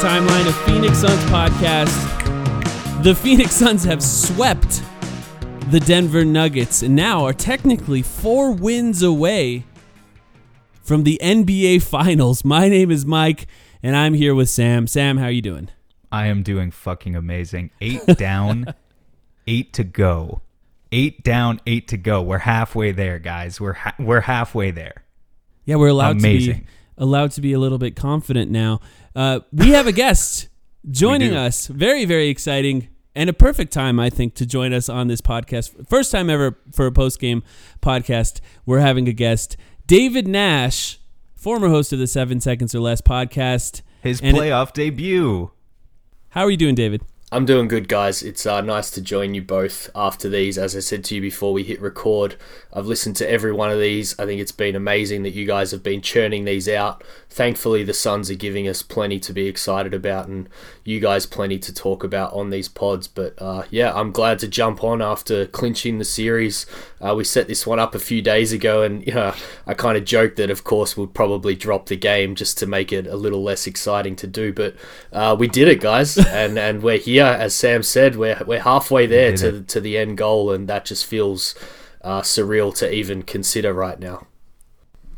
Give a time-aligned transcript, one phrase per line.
[0.00, 1.92] Timeline of Phoenix Suns podcast.
[3.02, 4.82] The Phoenix Suns have swept
[5.70, 9.64] the Denver Nuggets and now are technically four wins away
[10.82, 12.44] from the NBA Finals.
[12.44, 13.46] My name is Mike,
[13.82, 14.86] and I'm here with Sam.
[14.86, 15.70] Sam, how are you doing?
[16.12, 17.70] I am doing fucking amazing.
[17.80, 18.74] Eight down,
[19.46, 20.42] eight to go.
[20.92, 22.22] Eight down, eight to go.
[22.22, 23.60] We're halfway there, guys.
[23.60, 25.02] We're ha- we're halfway there.
[25.64, 26.66] Yeah, we're allowed to be Amazing.
[26.98, 28.80] Allowed to be a little bit confident now.
[29.14, 30.48] Uh, we have a guest
[30.90, 31.66] joining us.
[31.68, 35.88] Very very exciting and a perfect time I think to join us on this podcast.
[35.88, 37.42] First time ever for a post game
[37.80, 38.40] podcast.
[38.66, 39.56] We're having a guest,
[39.86, 40.98] David Nash,
[41.34, 43.80] former host of the Seven Seconds or Less podcast.
[44.02, 45.50] His And it- playoff debut.
[46.30, 47.00] How are you doing, David?
[47.32, 48.22] I'm doing good, guys.
[48.22, 50.56] It's uh, nice to join you both after these.
[50.56, 52.36] As I said to you before we hit record,
[52.72, 54.16] I've listened to every one of these.
[54.16, 57.02] I think it's been amazing that you guys have been churning these out.
[57.36, 60.48] Thankfully, the Suns are giving us plenty to be excited about, and
[60.84, 63.08] you guys plenty to talk about on these pods.
[63.08, 66.64] But uh, yeah, I'm glad to jump on after clinching the series.
[66.98, 69.34] Uh, we set this one up a few days ago, and you know,
[69.66, 72.90] I kind of joked that, of course, we'll probably drop the game just to make
[72.90, 74.54] it a little less exciting to do.
[74.54, 74.74] But
[75.12, 77.26] uh, we did it, guys, and and we're here.
[77.26, 81.04] As Sam said, we're we're halfway there to to the end goal, and that just
[81.04, 81.54] feels
[82.00, 84.26] uh, surreal to even consider right now.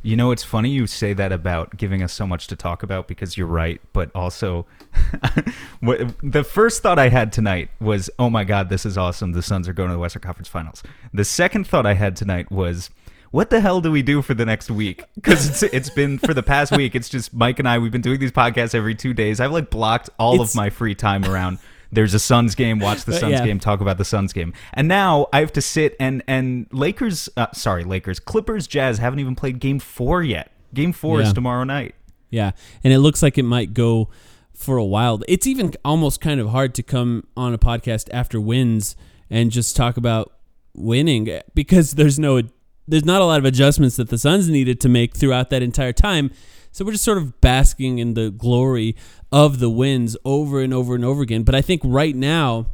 [0.09, 3.09] You know, it's funny you say that about giving us so much to talk about
[3.09, 4.65] because you're right, but also
[5.83, 9.33] the first thought I had tonight was, "Oh my god, this is awesome.
[9.33, 10.83] The Suns are going to the Western Conference Finals."
[11.13, 12.89] The second thought I had tonight was,
[13.33, 16.33] "What the hell do we do for the next week?" Cuz it's it's been for
[16.33, 19.13] the past week, it's just Mike and I we've been doing these podcasts every 2
[19.13, 19.41] days.
[19.41, 21.59] I've like blocked all It's- of my free time around
[21.91, 23.45] there's a Suns game, watch the Uh, Suns yeah.
[23.47, 24.53] game, talk about the Suns game.
[24.75, 29.21] And now I have to sit and and Lakers uh, sorry, Lakers, Clippers, Jazz haven't
[29.21, 30.51] even played game 4 yet.
[30.75, 31.27] Game 4 Yeah.
[31.29, 31.95] is tomorrow night.
[32.31, 32.51] Yeah,
[32.85, 34.11] and it looks like it might go
[34.55, 35.23] for a while.
[35.29, 38.97] It's even almost kind of hard to come on a podcast after wins
[39.31, 40.33] and just talk about
[40.75, 42.43] winning because there's no
[42.87, 45.93] there's not a lot of adjustments that the Suns needed to make throughout that entire
[45.93, 46.31] time.
[46.73, 48.97] So we're just sort of basking in the glory
[49.33, 51.43] of the wins over and over and over again.
[51.43, 52.67] But I think right now,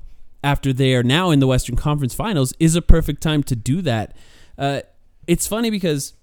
[0.43, 3.81] after they are now in the Western Conference Finals, is a perfect time to do
[3.83, 4.17] that.
[4.59, 4.81] Uh,
[5.27, 6.15] it's funny because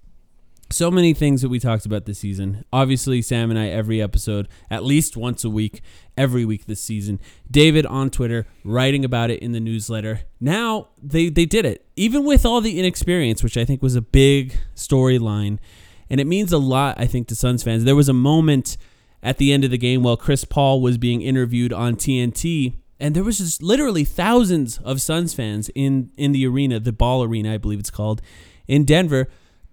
[0.72, 2.64] so many things that we talked about this season.
[2.72, 5.82] Obviously, Sam and I every episode, at least once a week,
[6.16, 7.20] every week this season.
[7.50, 10.20] David on Twitter writing about it in the newsletter.
[10.40, 14.02] Now they they did it, even with all the inexperience, which I think was a
[14.02, 15.58] big storyline,
[16.12, 17.00] and it means a lot.
[17.00, 17.84] I think to Suns fans.
[17.84, 18.76] There was a moment
[19.22, 22.74] at the end of the game while Chris Paul was being interviewed on TNT.
[23.00, 27.24] And there was just literally thousands of Suns fans in, in the arena, the ball
[27.24, 28.20] arena, I believe it's called,
[28.68, 29.28] in Denver,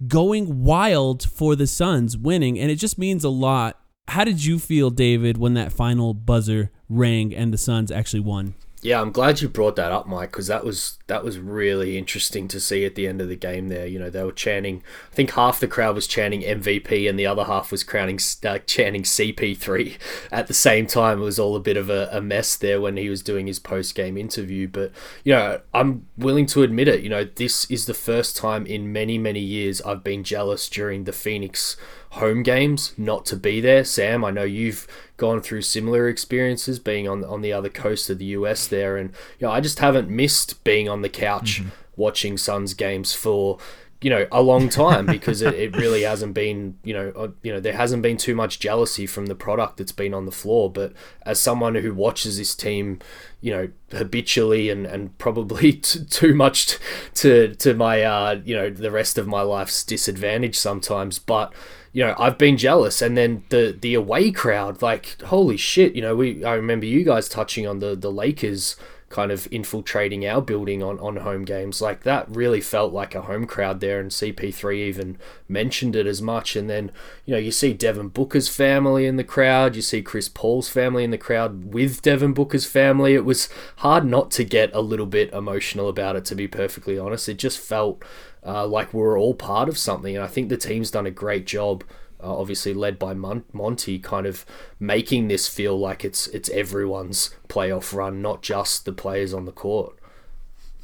[0.07, 3.77] going wild for the Suns winning, and it just means a lot.
[4.07, 8.55] How did you feel, David, when that final buzzer rang and the Suns actually won?
[8.81, 12.47] Yeah, I'm glad you brought that up, Mike, because that was that was really interesting
[12.47, 13.67] to see at the end of the game.
[13.67, 14.83] There, you know, they were chanting.
[15.11, 18.59] I think half the crowd was chanting MVP, and the other half was crowning, uh,
[18.59, 19.97] chanting CP3
[20.31, 21.19] at the same time.
[21.21, 23.59] It was all a bit of a, a mess there when he was doing his
[23.59, 24.69] post game interview.
[24.69, 24.93] But
[25.25, 27.01] you know, I'm willing to admit it.
[27.03, 31.03] You know, this is the first time in many many years I've been jealous during
[31.03, 31.75] the Phoenix
[32.11, 33.83] home games not to be there.
[33.83, 34.87] Sam, I know you've
[35.19, 39.11] gone through similar experiences being on on the other coast of the US there, and
[39.37, 41.69] you know I just haven't missed being on the couch mm-hmm.
[41.95, 43.59] watching Suns games for
[44.01, 47.51] you know a long time because it, it really hasn't been you know uh, you
[47.51, 50.71] know there hasn't been too much jealousy from the product that's been on the floor
[50.71, 50.93] but
[51.23, 52.99] as someone who watches this team
[53.41, 56.77] you know habitually and and probably t- too much
[57.13, 61.53] to to my uh you know the rest of my life's disadvantage sometimes but
[61.91, 63.01] you know, I've been jealous.
[63.01, 67.03] And then the the away crowd, like, holy shit, you know, we I remember you
[67.03, 68.75] guys touching on the the Lakers
[69.09, 71.81] kind of infiltrating our building on, on home games.
[71.81, 75.17] Like that really felt like a home crowd there, and CP3 even
[75.47, 76.55] mentioned it as much.
[76.55, 76.91] And then,
[77.25, 81.03] you know, you see Devin Booker's family in the crowd, you see Chris Paul's family
[81.03, 83.15] in the crowd with Devin Booker's family.
[83.15, 86.97] It was hard not to get a little bit emotional about it, to be perfectly
[86.97, 87.27] honest.
[87.27, 88.03] It just felt
[88.45, 90.15] uh, like we're all part of something.
[90.15, 91.83] And I think the team's done a great job.
[92.21, 94.45] Uh, obviously led by Mon- Monty, kind of
[94.79, 99.51] making this feel like it's it's everyone's playoff run, not just the players on the
[99.51, 99.95] court.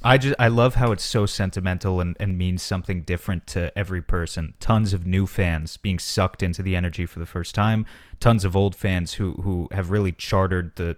[0.06, 4.04] I just I love how it's so sentimental and, and means something different to every
[4.04, 4.54] person.
[4.60, 7.88] Tons of new fans being sucked into the energy for the first time.
[8.20, 10.96] Tons of old fans who who have really chartered the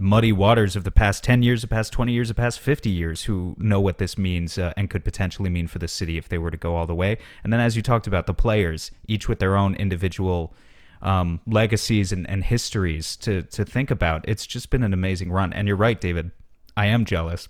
[0.00, 3.24] muddy waters of the past 10 years, the past 20 years, the past 50 years
[3.24, 6.38] who know what this means uh, and could potentially mean for the city if they
[6.38, 7.18] were to go all the way.
[7.44, 10.54] And then, as you talked about, the players, each with their own individual
[11.02, 14.26] um, legacies and, and histories to, to think about.
[14.26, 15.52] It's just been an amazing run.
[15.52, 16.30] And you're right, David.
[16.76, 17.48] I am jealous.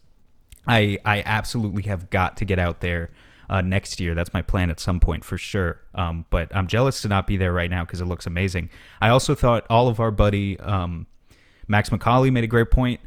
[0.66, 3.10] I, I absolutely have got to get out there.
[3.48, 4.14] Uh, next year.
[4.14, 5.80] That's my plan at some point for sure.
[5.96, 8.70] Um, but I'm jealous to not be there right now because it looks amazing.
[9.00, 11.08] I also thought all of our buddy um,
[11.70, 13.00] Max McCauley made a great point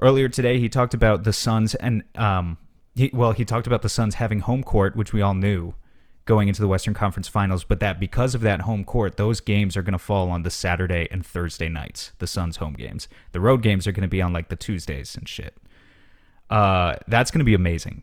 [0.00, 0.58] earlier today.
[0.58, 2.56] He talked about the Suns and um,
[2.94, 5.74] he, well, he talked about the Suns having home court, which we all knew
[6.24, 9.76] going into the Western Conference Finals, but that because of that home court, those games
[9.76, 13.08] are going to fall on the Saturday and Thursday nights, the Suns' home games.
[13.32, 15.56] The road games are going to be on like the Tuesdays and shit.
[16.50, 18.02] Uh, that's going to be amazing.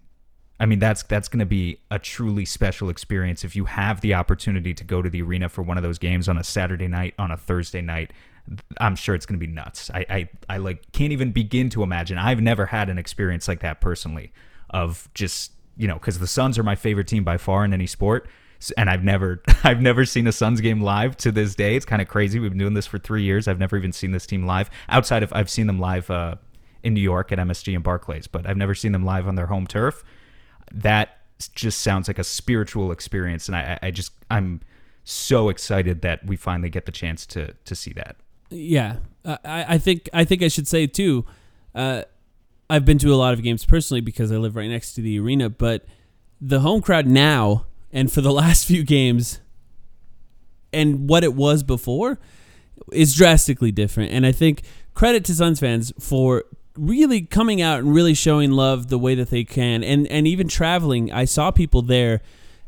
[0.60, 4.14] I mean, that's that's going to be a truly special experience if you have the
[4.14, 7.16] opportunity to go to the arena for one of those games on a Saturday night,
[7.20, 8.12] on a Thursday night.
[8.80, 9.90] I'm sure it's going to be nuts.
[9.94, 12.18] I, I, I like can't even begin to imagine.
[12.18, 14.34] I've never had an experience like that personally
[14.70, 17.88] of just, you know, cuz the Suns are my favorite team by far in any
[17.88, 18.28] sport
[18.78, 21.76] and I've never I've never seen a Suns game live to this day.
[21.76, 22.40] It's kind of crazy.
[22.40, 23.48] We've been doing this for 3 years.
[23.48, 26.36] I've never even seen this team live outside of I've seen them live uh,
[26.84, 29.48] in New York at MSG and Barclays, but I've never seen them live on their
[29.48, 30.04] home turf.
[30.72, 31.20] That
[31.56, 34.62] just sounds like a spiritual experience and I I just I'm
[35.04, 38.18] so excited that we finally get the chance to to see that.
[38.54, 41.26] Yeah, uh, I, I think I think I should say too.
[41.74, 42.04] Uh,
[42.70, 45.20] I've been to a lot of games personally because I live right next to the
[45.20, 45.86] arena, but
[46.40, 49.40] the home crowd now and for the last few games
[50.72, 52.20] and what it was before
[52.92, 54.12] is drastically different.
[54.12, 54.64] And I think
[54.94, 56.46] credit to Suns fans for
[56.76, 60.48] really coming out and really showing love the way that they can and and even
[60.48, 61.12] traveling.
[61.12, 62.22] I saw people there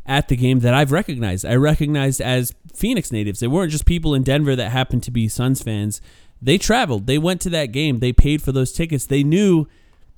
[0.06, 1.46] at the game that I've recognized.
[1.46, 3.40] I recognized as Phoenix natives.
[3.40, 6.02] They weren't just people in Denver that happened to be Suns fans.
[6.42, 7.07] They traveled.
[7.07, 8.00] They went to that game.
[8.00, 9.06] They paid for those tickets.
[9.06, 9.68] They knew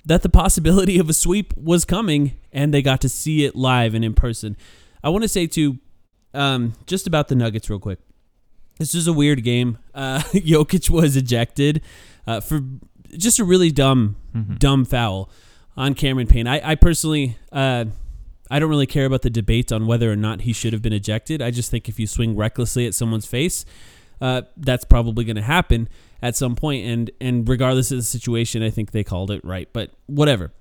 [0.04, 3.94] that the possibility of a sweep was coming, and they got to see it live
[3.94, 4.56] and in person.
[5.02, 5.78] I want to say too,
[6.34, 8.00] um, just about the Nuggets real quick.
[8.78, 9.78] This is a weird game.
[9.94, 11.82] Uh, Jokic was ejected
[12.26, 12.60] uh, for
[13.16, 14.54] just a really dumb, mm-hmm.
[14.54, 15.30] dumb foul
[15.76, 16.46] on Cameron Payne.
[16.46, 17.36] I, I personally.
[17.50, 17.86] Uh,
[18.50, 20.92] I don't really care about the debate on whether or not he should have been
[20.92, 21.42] ejected.
[21.42, 23.64] I just think if you swing recklessly at someone's face,
[24.20, 25.88] uh, that's probably going to happen
[26.22, 26.86] at some point.
[26.86, 29.68] And and regardless of the situation, I think they called it right.
[29.72, 30.52] But whatever.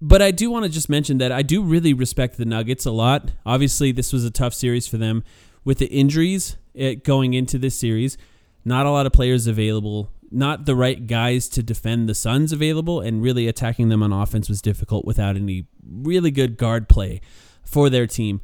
[0.00, 2.90] But I do want to just mention that I do really respect the Nuggets a
[2.90, 3.30] lot.
[3.46, 5.22] Obviously, this was a tough series for them
[5.64, 8.18] with the injuries eh, going into this series.
[8.64, 13.00] Not a lot of players available not the right guys to defend the Suns available,
[13.00, 17.20] and really attacking them on offense was difficult without any really good guard play
[17.64, 18.40] for their team.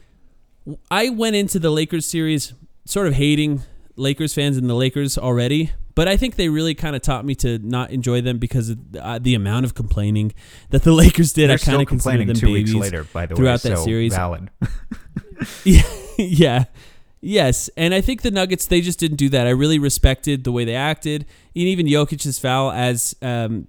[0.90, 2.54] I went into the Lakers series
[2.84, 3.62] sort of hating
[3.96, 7.34] Lakers fans and the Lakers already, but I think they really kind of taught me
[7.36, 10.32] to not enjoy them because of uh, the amount of complaining
[10.70, 11.50] that the Lakers did.
[11.50, 13.58] They're I kind of complaining them two weeks later, by the throughout way.
[13.58, 14.14] Throughout that so series.
[14.14, 14.50] Valid.
[15.64, 15.82] yeah,
[16.18, 16.64] yeah.
[17.20, 19.46] Yes, and I think the Nuggets they just didn't do that.
[19.46, 21.22] I really respected the way they acted,
[21.54, 23.66] and even Jokic's foul as um,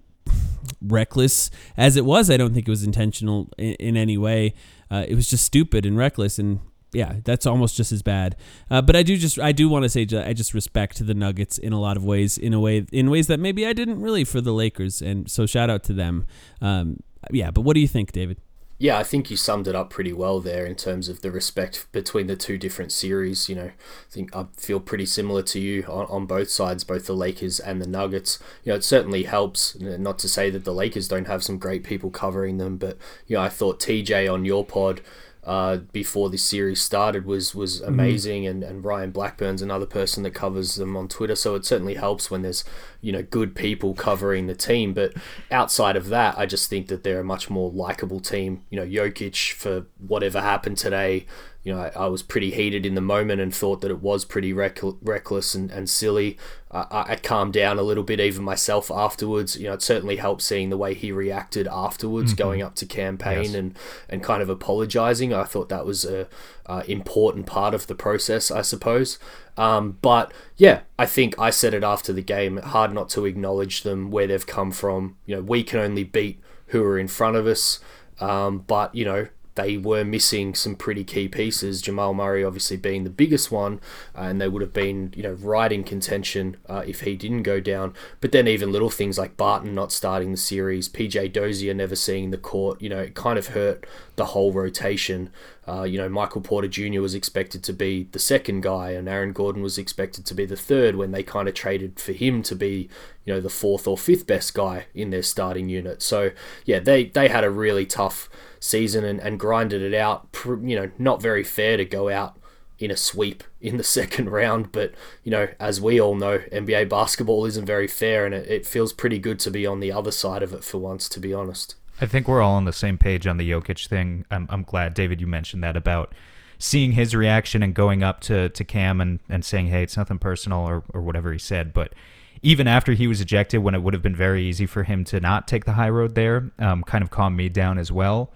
[0.81, 2.29] reckless as it was.
[2.29, 4.53] I don't think it was intentional in, in any way.
[4.91, 6.59] Uh, it was just stupid and reckless, and
[6.91, 8.35] yeah, that's almost just as bad.
[8.69, 11.57] Uh, but I do just I do want to say I just respect the Nuggets
[11.57, 14.23] in a lot of ways, in a way in ways that maybe I didn't really
[14.23, 16.25] for the Lakers, and so shout out to them.
[16.61, 16.97] Um,
[17.31, 18.39] yeah, but what do you think, David?
[18.81, 21.85] Yeah, I think you summed it up pretty well there in terms of the respect
[21.91, 23.49] between the two different series.
[23.49, 27.05] You know, I think I feel pretty similar to you on, on both sides, both
[27.05, 28.39] the Lakers and the Nuggets.
[28.63, 31.83] You know, it certainly helps, not to say that the Lakers don't have some great
[31.83, 35.01] people covering them, but, you know, I thought TJ on your pod
[35.43, 37.89] uh, before this series started was was mm-hmm.
[37.89, 38.51] amazing, mm-hmm.
[38.51, 41.35] and, and Ryan Blackburn's another person that covers them on Twitter.
[41.35, 42.63] So it certainly helps when there's
[43.01, 44.93] you know good people covering the team.
[44.93, 45.13] But
[45.51, 48.63] outside of that, I just think that they're a much more likable team.
[48.69, 51.25] You know, Jokic for whatever happened today
[51.63, 54.23] you know, I, I, was pretty heated in the moment and thought that it was
[54.23, 56.37] pretty reck- reckless and, and silly.
[56.71, 59.57] Uh, I, I, calmed down a little bit, even myself afterwards.
[59.57, 62.41] You know, it certainly helped seeing the way he reacted afterwards, mm-hmm.
[62.41, 63.53] going up to Cam Payne yes.
[63.55, 65.33] and, and kind of apologizing.
[65.33, 66.27] I thought that was a,
[66.65, 69.19] a important part of the process, I suppose.
[69.57, 72.57] Um, but yeah, I think I said it after the game.
[72.57, 75.17] Hard not to acknowledge them where they've come from.
[75.25, 77.79] You know, we can only beat who are in front of us.
[78.21, 79.27] Um, but you know,
[79.59, 81.81] they were missing some pretty key pieces.
[81.81, 83.81] Jamal Murray, obviously, being the biggest one,
[84.15, 87.43] uh, and they would have been, you know, right in contention uh, if he didn't
[87.43, 87.93] go down.
[88.21, 92.31] But then even little things like Barton not starting the series, PJ Dozier never seeing
[92.31, 93.85] the court, you know, it kind of hurt
[94.15, 95.29] the whole rotation.
[95.67, 97.01] Uh, you know, Michael Porter Jr.
[97.01, 100.55] was expected to be the second guy, and Aaron Gordon was expected to be the
[100.55, 102.89] third when they kind of traded for him to be,
[103.25, 106.01] you know, the fourth or fifth best guy in their starting unit.
[106.01, 106.31] So,
[106.65, 110.27] yeah, they, they had a really tough season and, and grinded it out.
[110.45, 112.37] You know, not very fair to go out
[112.77, 116.89] in a sweep in the second round, but you know, as we all know, NBA
[116.89, 120.11] basketball isn't very fair, and it, it feels pretty good to be on the other
[120.11, 121.75] side of it for once, to be honest.
[122.01, 124.25] I think we're all on the same page on the Jokic thing.
[124.31, 126.13] I'm, I'm glad, David, you mentioned that about
[126.57, 130.19] seeing his reaction and going up to, to Cam and, and saying, hey, it's nothing
[130.19, 131.73] personal or, or whatever he said.
[131.73, 131.93] But
[132.41, 135.19] even after he was ejected, when it would have been very easy for him to
[135.19, 138.31] not take the high road there, um, kind of calmed me down as well.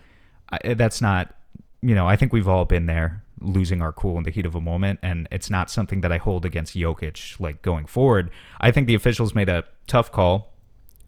[0.49, 1.33] I, that's not,
[1.81, 4.55] you know, I think we've all been there losing our cool in the heat of
[4.55, 8.31] a moment, and it's not something that I hold against Jokic like going forward.
[8.61, 10.53] I think the officials made a tough call,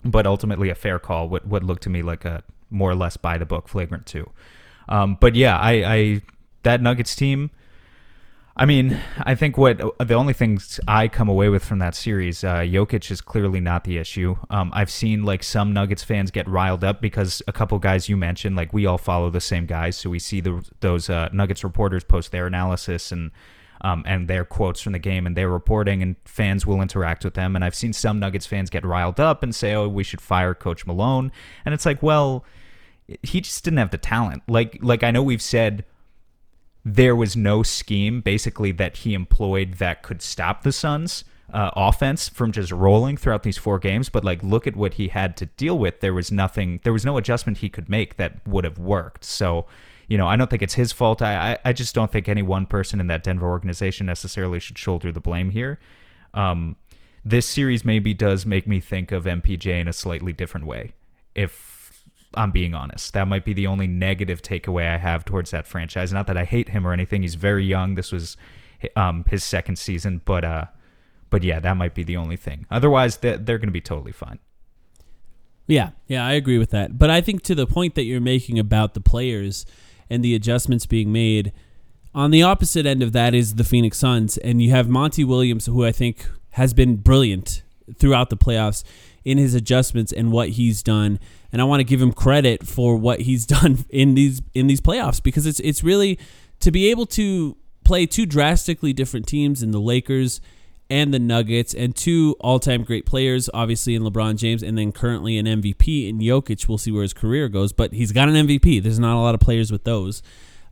[0.04, 1.30] but ultimately a fair call.
[1.30, 4.30] What what looked to me like a more or less by the book flagrant two.
[4.90, 6.22] Um, but yeah, I, I
[6.64, 7.52] that Nuggets team
[8.58, 12.42] I mean, I think what the only things I come away with from that series,
[12.42, 14.38] uh, Jokic is clearly not the issue.
[14.50, 18.16] Um, I've seen like some Nuggets fans get riled up because a couple guys you
[18.16, 21.66] mentioned, like we all follow the same guys, so we see the, those uh, Nuggets
[21.66, 23.32] reporters post their analysis and
[23.82, 27.34] um, and their quotes from the game and their reporting, and fans will interact with
[27.34, 27.58] them.
[27.58, 30.54] And I've seen some Nuggets fans get riled up and say, "Oh, we should fire
[30.54, 31.30] Coach Malone,"
[31.66, 32.46] and it's like, well,
[33.22, 34.44] he just didn't have the talent.
[34.48, 35.84] Like like I know we've said
[36.86, 41.26] there was no scheme basically that he employed that could stop the Suns.
[41.54, 45.10] Uh, offense from just rolling throughout these four games, but like look at what he
[45.10, 46.00] had to deal with.
[46.00, 49.24] There was nothing, there was no adjustment he could make that would have worked.
[49.24, 49.66] So,
[50.08, 51.22] you know, I don't think it's his fault.
[51.22, 55.12] I, I, just don't think any one person in that Denver organization necessarily should shoulder
[55.12, 55.80] the blame here.
[56.34, 56.78] Um,
[57.24, 60.94] this series maybe does make me think of MPJ in a slightly different way.
[61.36, 61.75] If
[62.36, 63.14] I'm being honest.
[63.14, 66.12] That might be the only negative takeaway I have towards that franchise.
[66.14, 67.22] Not that I hate him or anything.
[67.22, 67.96] He's very young.
[67.96, 68.38] This was
[68.96, 70.66] um, his second season, but uh,
[71.30, 72.66] but yeah, that might be the only thing.
[72.70, 74.40] Otherwise, they're, they're going to be totally fine.
[75.68, 76.98] Yeah, yeah, I agree with that.
[76.98, 79.66] But I think to the point that you're making about the players
[80.10, 81.52] and the adjustments being made,
[82.14, 85.66] on the opposite end of that is the Phoenix Suns, and you have Monty Williams,
[85.66, 87.64] who I think has been brilliant
[87.98, 88.84] throughout the playoffs
[89.26, 91.20] in his adjustments and what he's done.
[91.52, 94.80] And I want to give him credit for what he's done in these in these
[94.80, 96.18] playoffs because it's it's really
[96.62, 100.40] to be able to play two drastically different teams in the Lakers
[100.90, 105.38] and the Nuggets and two all-time great players obviously in LeBron James and then currently
[105.38, 106.68] an MVP in Jokic.
[106.68, 109.36] We'll see where his career goes but he's got an MVP there's not a lot
[109.36, 110.22] of players with those.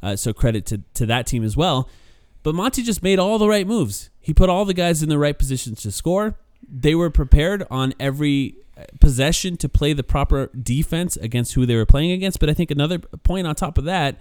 [0.01, 1.89] Uh, so credit to, to that team as well.
[2.43, 4.09] But Monty just made all the right moves.
[4.19, 7.93] He put all the guys in the right positions to score they were prepared on
[7.99, 12.39] every uh, possession to play the proper defense against who they were playing against.
[12.39, 14.19] But I think another point on top of that,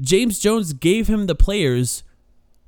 [0.00, 2.02] James Jones gave him the players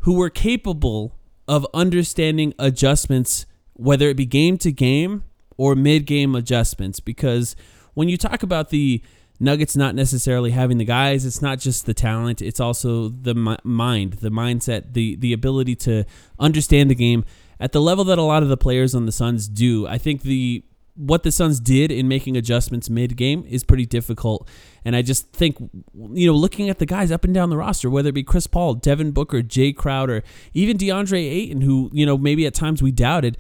[0.00, 1.14] who were capable
[1.48, 5.24] of understanding adjustments, whether it be game to game
[5.56, 7.00] or mid game adjustments.
[7.00, 7.56] Because
[7.94, 9.02] when you talk about the
[9.38, 13.34] Nuggets not necessarily having the guys, it's not just the talent, it's also the
[13.64, 16.04] mind, the mindset, the, the ability to
[16.38, 17.24] understand the game
[17.58, 19.86] at the level that a lot of the players on the Suns do.
[19.86, 20.64] I think the
[20.96, 24.48] what the Suns did in making adjustments mid game is pretty difficult.
[24.84, 27.90] And I just think, you know, looking at the guys up and down the roster,
[27.90, 30.22] whether it be Chris Paul, Devin Booker, Jae Crowder,
[30.54, 33.36] even DeAndre Ayton, who, you know, maybe at times we doubted,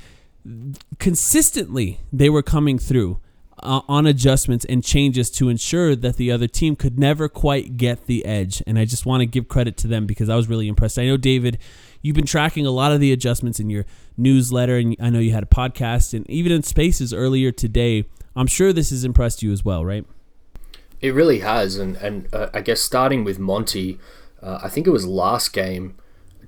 [0.98, 3.20] consistently they were coming through
[3.62, 8.06] uh, on adjustments and changes to ensure that the other team could never quite get
[8.06, 8.62] the edge.
[8.66, 10.98] And I just want to give credit to them because I was really impressed.
[10.98, 11.58] I know, David,
[12.02, 13.84] you've been tracking a lot of the adjustments in your
[14.16, 18.04] newsletter, and I know you had a podcast and even in spaces earlier today.
[18.34, 20.04] I'm sure this has impressed you as well, right?
[21.00, 21.76] It really has.
[21.76, 23.98] And, and uh, I guess starting with Monty,
[24.42, 25.96] uh, I think it was last game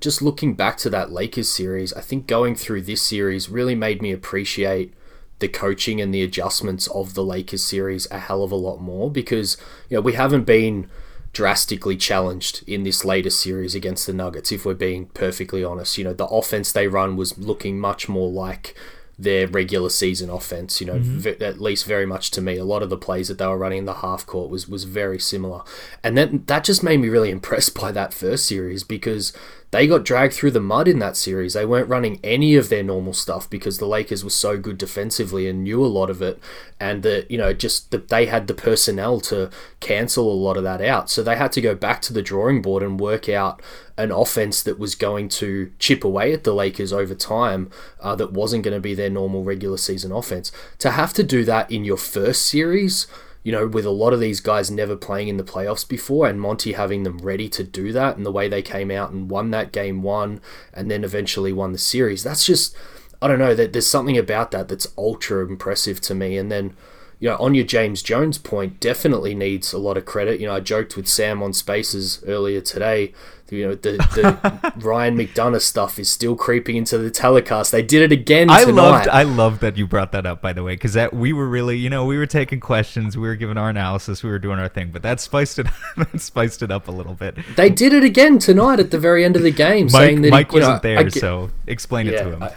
[0.00, 4.00] just looking back to that Lakers series, I think going through this series really made
[4.00, 4.95] me appreciate
[5.38, 9.11] the coaching and the adjustments of the Lakers series a hell of a lot more
[9.11, 9.57] because
[9.88, 10.88] you know we haven't been
[11.33, 15.99] drastically challenged in this latest series against the Nuggets if we're being perfectly honest.
[15.99, 18.75] You know the offense they run was looking much more like
[19.21, 21.18] their regular season offense you know mm-hmm.
[21.18, 22.57] v- at least very much to me.
[22.57, 24.85] A lot of the plays that they were running in the half court was was
[24.85, 25.62] very similar.
[26.02, 29.33] And then that just made me really impressed by that first series because
[29.71, 31.53] they got dragged through the mud in that series.
[31.53, 35.47] They weren't running any of their normal stuff because the Lakers were so good defensively
[35.47, 36.41] and knew a lot of it,
[36.81, 40.63] and that you know just that they had the personnel to cancel a lot of
[40.63, 41.11] that out.
[41.11, 43.61] So they had to go back to the drawing board and work out
[43.99, 47.71] an offense that was going to chip away at the Lakers over time.
[48.01, 50.51] Uh, that wasn't going to be their normal regular season offense.
[50.79, 53.07] To have to do that in your first series
[53.49, 56.38] you know, with a lot of these guys never playing in the playoffs before and
[56.38, 59.52] Monty having them ready to do that and the way they came out and won
[59.52, 60.43] that game one
[60.75, 62.76] and then eventually won the series, that's just,
[63.23, 66.37] I don't know, that there's something about that that's ultra impressive to me.
[66.37, 66.76] And then,
[67.21, 70.40] you know, on your James Jones point, definitely needs a lot of credit.
[70.40, 73.14] You know, I joked with Sam on Spaces earlier today
[73.50, 77.73] you know the, the Ryan McDonough stuff is still creeping into the telecast.
[77.73, 78.49] They did it again.
[78.49, 78.61] Tonight.
[78.61, 81.33] I loved I loved that you brought that up by the way because that we
[81.33, 84.38] were really you know we were taking questions, we were giving our analysis, we were
[84.38, 87.37] doing our thing, but that spiced it that spiced it up a little bit.
[87.57, 90.31] They did it again tonight at the very end of the game, Mike, saying that
[90.31, 92.43] Mike wasn't know, there, I, so explain yeah, it to him.
[92.43, 92.52] I,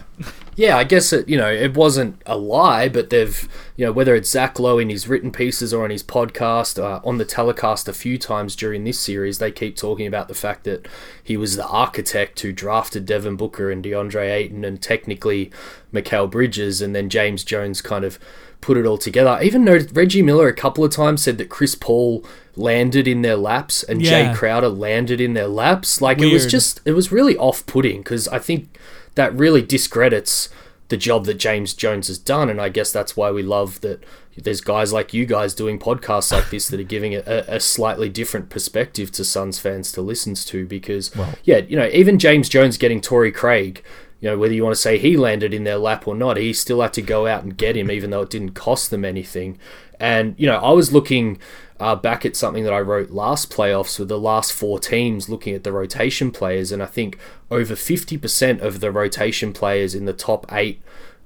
[0.56, 1.28] yeah, I guess it.
[1.30, 4.90] You know, it wasn't a lie, but they've you know whether it's Zach Lowe in
[4.90, 8.84] his written pieces or on his podcast, uh, on the telecast a few times during
[8.84, 10.81] this series, they keep talking about the fact that
[11.24, 15.52] he was the architect who drafted Devin Booker and DeAndre Ayton and technically
[15.94, 18.20] Mikal Bridges, and then James Jones kind of
[18.62, 19.32] put it all together.
[19.32, 22.24] I even know Reggie Miller a couple of times said that Chris Paul
[22.56, 24.34] landed in their laps and yeah.
[24.34, 26.02] Jae Crowder landed in their laps.
[26.02, 26.32] Like Weird.
[26.32, 28.78] it was just, it was really off putting because I think
[29.16, 30.50] that really discredits
[30.92, 32.50] the job that James Jones has done.
[32.50, 34.04] And I guess that's why we love that
[34.38, 38.10] there's guys like you guys doing podcasts like this that are giving a, a slightly
[38.10, 42.50] different perspective to Suns fans to listen to because, well, yeah, you know, even James
[42.50, 43.84] Jones getting Torrey Craig,
[44.20, 46.54] you know, whether you want to say he landed in their lap or not, he
[46.54, 49.58] still had to go out and get him, even though it didn't cost them anything.
[50.00, 51.40] And, you know, I was looking
[51.82, 55.56] uh, back at something that I wrote last playoffs with the last four teams looking
[55.56, 57.18] at the rotation players, and I think
[57.50, 60.80] over 50% of the rotation players in the top eight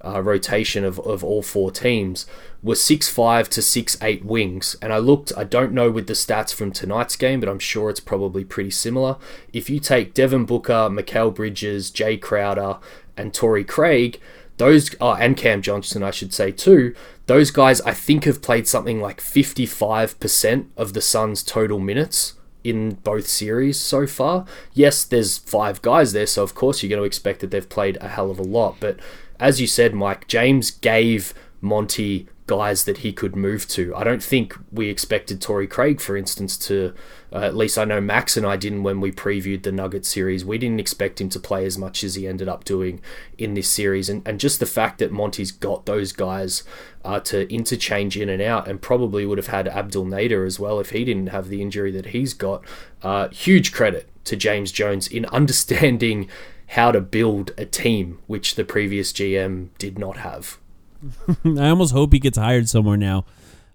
[0.04, 2.26] uh, rotation of, of all four teams
[2.64, 4.78] were six five to six eight wings.
[4.82, 7.90] And I looked, I don't know with the stats from tonight's game, but I'm sure
[7.90, 9.18] it's probably pretty similar.
[9.52, 12.78] If you take Devin Booker, Mikal Bridges, Jae Crowder,
[13.18, 14.22] and Torrey Craig,
[14.58, 16.96] those oh, and Cam Johnson, I should say too.
[17.28, 22.34] Those guys, I think, have played something like 55% of the Suns' total minutes
[22.64, 24.46] in both series so far.
[24.74, 27.98] Yes, there's five guys there, so of course you're going to expect that they've played
[28.02, 28.78] a hell of a lot.
[28.80, 29.00] But
[29.40, 33.96] as you said, Mike, James gave Monty guys that he could move to.
[33.96, 36.94] I don't think we expected Torrey Craig, for instance, to
[37.34, 40.46] uh, at least I know Max and I didn't when we previewed the Nugget series.
[40.46, 43.02] We didn't expect him to play as much as he ended up doing
[43.38, 46.64] in this series, and and just the fact that Monty's got those guys
[47.04, 50.80] uh, to interchange in and out, and probably would have had Abdel Nader as well
[50.80, 52.64] if he didn't have the injury that he's got.
[53.02, 56.30] Uh, huge credit to James Jones in understanding
[56.70, 60.58] how to build a team, which the previous GM did not have.
[61.46, 63.26] I almost hope he gets hired somewhere now.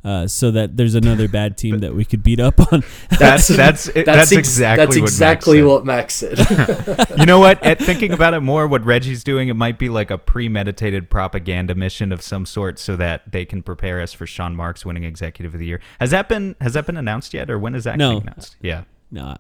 [0.03, 2.83] Uh, so that there's another bad team that we could beat up on.
[3.19, 6.39] that's that's that's, that's ex- exactly that's exactly what Max said.
[6.39, 7.19] What Max said.
[7.19, 7.63] you know what?
[7.63, 11.75] At thinking about it more, what Reggie's doing, it might be like a premeditated propaganda
[11.75, 15.53] mission of some sort, so that they can prepare us for Sean Marks winning Executive
[15.53, 15.81] of the Year.
[16.01, 18.21] Has that been has that been announced yet, or when is that no.
[18.21, 18.57] announced?
[18.63, 19.37] Yeah, no,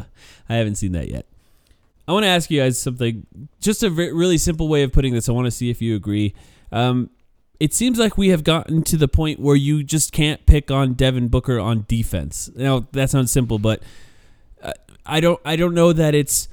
[0.46, 1.24] I haven't seen that yet.
[2.06, 3.26] I want to ask you guys something.
[3.60, 5.26] Just a really simple way of putting this.
[5.26, 6.34] I want to see if you agree.
[6.70, 7.08] Um,
[7.60, 10.94] it seems like we have gotten to the point where you just can't pick on
[10.94, 12.50] Devin Booker on defense.
[12.56, 13.82] Now that sounds simple, but
[14.62, 14.72] uh,
[15.04, 16.48] I don't I don't know that it's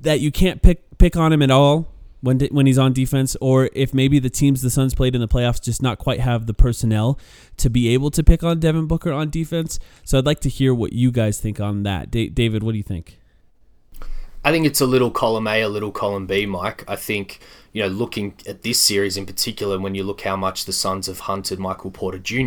[0.00, 3.68] that you can't pick pick on him at all when when he's on defense, or
[3.74, 6.54] if maybe the teams the Suns played in the playoffs just not quite have the
[6.54, 7.18] personnel
[7.58, 9.78] to be able to pick on Devin Booker on defense.
[10.02, 12.10] So I'd like to hear what you guys think on that.
[12.10, 13.18] Da- David, what do you think?
[14.46, 16.84] I think it's a little column A, a little column B, Mike.
[16.86, 17.40] I think,
[17.72, 21.08] you know, looking at this series in particular, when you look how much the Suns
[21.08, 22.38] have hunted Michael Porter Jr.,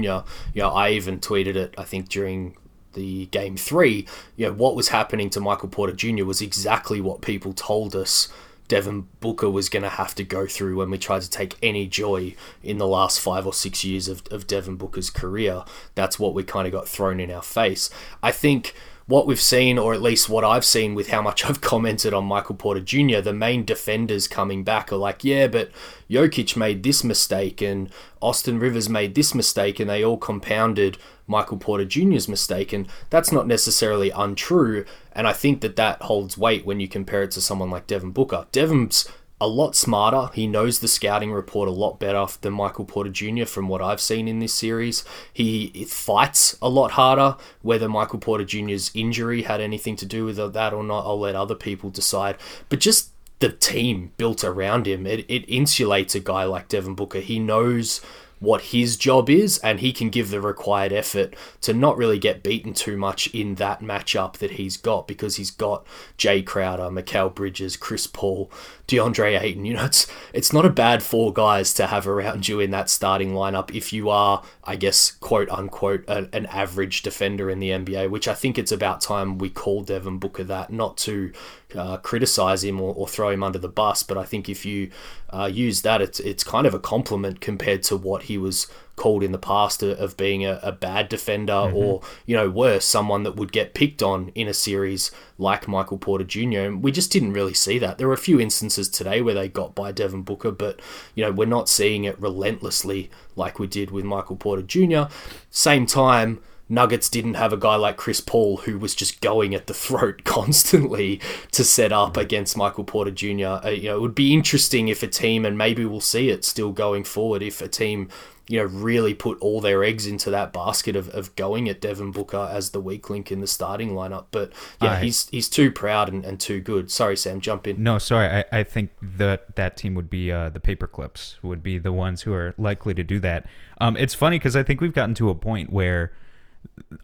[0.54, 2.56] you know, I even tweeted it, I think, during
[2.94, 4.08] the game three,
[4.38, 6.24] you know, what was happening to Michael Porter Jr.
[6.24, 8.30] was exactly what people told us
[8.70, 11.86] Devin Booker was going to have to go through when we tried to take any
[11.86, 12.34] joy
[12.64, 15.66] in the last five or six years of, of Devin Booker's career.
[15.96, 17.90] That's what we kind of got thrown in our face.
[18.24, 18.74] I think
[19.10, 22.26] what we've seen, or at least what I've seen with how much I've commented on
[22.26, 25.72] Michael Porter Jr., the main defenders coming back are like, yeah, but
[26.10, 27.90] Jokic made this mistake and
[28.22, 32.72] Austin Rivers made this mistake, and they all compounded Michael Porter Jr.'s mistake.
[32.72, 34.86] And that's not necessarily untrue.
[35.12, 38.12] And I think that that holds weight when you compare it to someone like Devin
[38.12, 38.46] Booker.
[38.52, 39.10] Devin's
[39.42, 40.32] a lot smarter.
[40.34, 43.46] He knows the scouting report a lot better than Michael Porter Jr.
[43.46, 45.04] from what I've seen in this series.
[45.32, 47.38] He fights a lot harder.
[47.62, 51.36] Whether Michael Porter Jr.'s injury had anything to do with that or not, I'll let
[51.36, 52.38] other people decide.
[52.68, 57.20] But just the team built around him, it, it insulates a guy like Devin Booker.
[57.20, 58.02] He knows
[58.40, 62.44] what his job is, and he can give the required effort to not really get
[62.44, 65.86] beaten too much in that matchup that he's got because he's got
[66.18, 68.50] Jae Crowder, Mikal Bridges, Chris Paul,
[68.90, 69.66] DeAndre Ayton.
[69.66, 72.90] You know, it's it's not a bad four guys to have around you in that
[72.90, 77.70] starting lineup if you are, I guess, quote unquote, an, an average defender in the
[77.70, 81.32] NBA, which I think it's about time we call Devin Booker that, not to
[81.76, 84.02] uh, criticize him or, or, throw him under the bus.
[84.02, 84.90] But I think if you
[85.30, 88.68] uh, use that, it's it's kind of a compliment compared to what he was
[89.00, 91.78] called in the past of being a, a bad defender mm-hmm.
[91.78, 95.98] or you know worse, someone that would get picked on in a series like Michael
[95.98, 96.60] Porter Jr.
[96.60, 97.98] And we just didn't really see that.
[97.98, 100.82] There were a few instances today where they got by Devin Booker, but
[101.16, 105.04] you know we're not seeing it relentlessly like we did with Michael Porter Jr.
[105.50, 109.66] Same time Nuggets didn't have a guy like Chris Paul who was just going at
[109.66, 111.20] the throat constantly
[111.52, 113.66] to set up against Michael Porter Jr.
[113.66, 116.46] Uh, you know, it would be interesting if a team, and maybe we'll see it
[116.46, 118.08] still going forward, if a team,
[118.50, 122.12] you know, really put all their eggs into that basket of, of going at Devin
[122.12, 124.26] Booker as the weak link in the starting lineup.
[124.32, 126.90] But yeah, I, he's he's too proud and, and too good.
[126.90, 127.84] Sorry, Sam, jump in.
[127.84, 128.28] No, sorry.
[128.28, 132.24] I, I think that that team would be uh, the Paperclips would be the ones
[132.24, 133.46] who are likely to do that.
[133.80, 136.12] Um, it's funny because I think we've gotten to a point where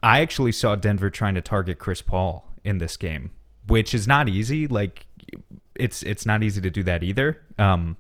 [0.02, 3.30] I actually saw Denver trying to target Chris Paul in this game,
[3.68, 4.66] which is not easy.
[4.66, 5.06] Like
[5.76, 7.40] it's it's not easy to do that either.
[7.60, 7.98] Um,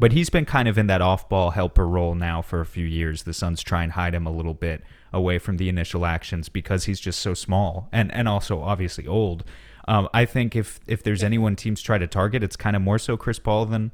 [0.00, 3.24] but he's been kind of in that off-ball helper role now for a few years.
[3.24, 4.82] The Suns try and hide him a little bit
[5.12, 9.44] away from the initial actions because he's just so small and and also obviously old.
[9.86, 12.98] Um, I think if if there's anyone teams try to target, it's kind of more
[12.98, 13.92] so Chris Paul than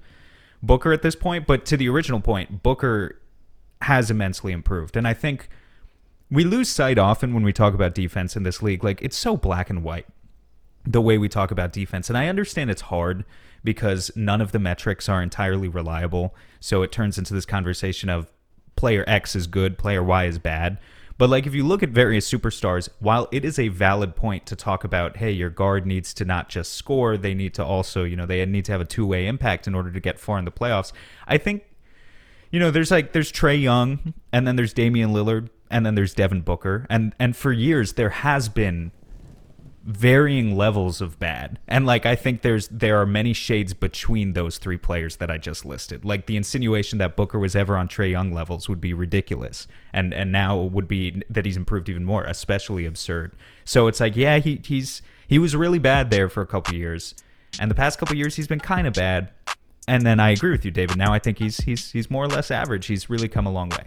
[0.62, 1.45] Booker at this point.
[1.45, 3.21] But to the original point, Booker
[3.83, 5.49] has immensely improved, and I think
[6.31, 8.85] we lose sight often when we talk about defense in this league.
[8.85, 10.07] Like it's so black and white
[10.85, 12.09] the way we talk about defense.
[12.09, 13.25] And I understand it's hard
[13.66, 16.35] because none of the metrics are entirely reliable.
[16.61, 18.33] So it turns into this conversation of
[18.76, 20.79] player X is good, player Y is bad.
[21.18, 24.57] But like if you look at various superstars, while it is a valid point to
[24.57, 28.16] talk about, hey, your guard needs to not just score, they need to also, you
[28.16, 30.50] know, they need to have a two-way impact in order to get far in the
[30.50, 30.92] playoffs.
[31.26, 31.64] I think
[32.50, 36.14] you know, there's like there's Trae Young and then there's Damian Lillard and then there's
[36.14, 38.92] Devin Booker, and and for years there has been
[39.87, 41.61] varying levels of bad.
[41.68, 45.38] And like I think there's there are many shades between those three players that I
[45.38, 46.05] just listed.
[46.05, 49.68] Like the insinuation that Booker was ever on Trae Young levels would be ridiculous.
[49.92, 53.33] And and now would be that he's improved even more, especially absurd.
[53.64, 57.14] So it's like, yeah, he he's he was really bad there for a couple years.
[57.61, 59.31] And the past couple years he's been kind of bad.
[59.87, 60.96] And then I agree with you, David.
[60.96, 62.87] Now I think he's he's he's more or less average.
[62.87, 63.87] He's really come a long way.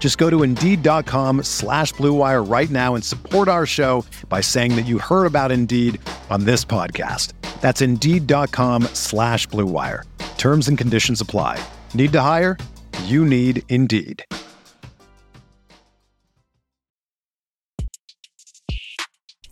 [0.00, 4.86] Just go to Indeed.com slash BlueWire right now and support our show by saying that
[4.86, 7.34] you heard about Indeed on this podcast.
[7.60, 10.04] That's Indeed.com slash BlueWire.
[10.38, 11.62] Terms and conditions apply.
[11.94, 12.56] Need to hire?
[13.04, 14.24] You need Indeed.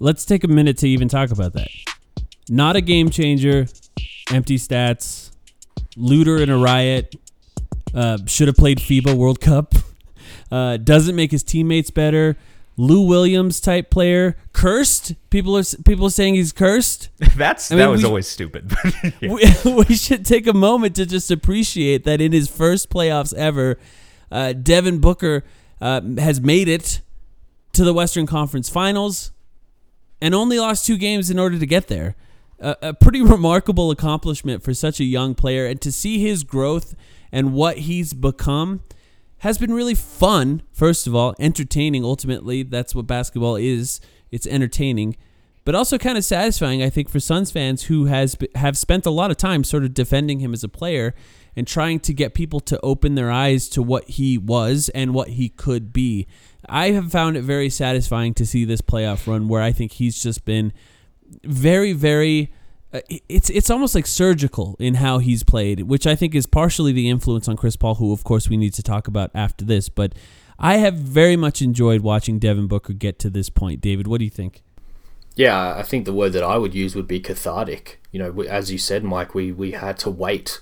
[0.00, 1.68] Let's take a minute to even talk about that.
[2.48, 3.66] Not a game changer,
[4.32, 5.32] empty stats,
[5.96, 7.14] looter in a riot,
[7.94, 9.74] uh, should have played FIBA World Cup,
[10.50, 12.36] uh, doesn't make his teammates better.
[12.76, 15.14] Lou Williams type player, cursed.
[15.30, 17.08] People are people are saying he's cursed.
[17.36, 18.72] That's I that was we- always stupid.
[19.20, 19.32] Yeah.
[19.64, 23.78] we, we should take a moment to just appreciate that in his first playoffs ever,
[24.30, 25.42] uh, Devin Booker
[25.80, 27.00] uh, has made it
[27.72, 29.32] to the Western Conference Finals
[30.20, 32.14] and only lost two games in order to get there.
[32.60, 36.94] A a pretty remarkable accomplishment for such a young player, and to see his growth
[37.32, 38.82] and what he's become
[39.38, 40.62] has been really fun.
[40.72, 42.04] First of all, entertaining.
[42.04, 44.00] Ultimately, that's what basketball is.
[44.30, 45.16] It's entertaining,
[45.64, 46.82] but also kind of satisfying.
[46.82, 49.94] I think for Suns fans who has have spent a lot of time sort of
[49.94, 51.14] defending him as a player
[51.56, 55.30] and trying to get people to open their eyes to what he was and what
[55.30, 56.26] he could be.
[56.68, 60.22] I have found it very satisfying to see this playoff run where I think he's
[60.22, 60.72] just been
[61.44, 62.52] very very
[62.92, 66.92] uh, it's it's almost like surgical in how he's played, which I think is partially
[66.92, 69.88] the influence on Chris Paul, who of course we need to talk about after this.
[69.88, 70.14] But
[70.58, 73.80] I have very much enjoyed watching Devin Booker get to this point.
[73.80, 74.62] David, what do you think?
[75.36, 78.00] Yeah, I think the word that I would use would be cathartic.
[78.10, 80.60] You know, as you said, Mike, we, we had to wait.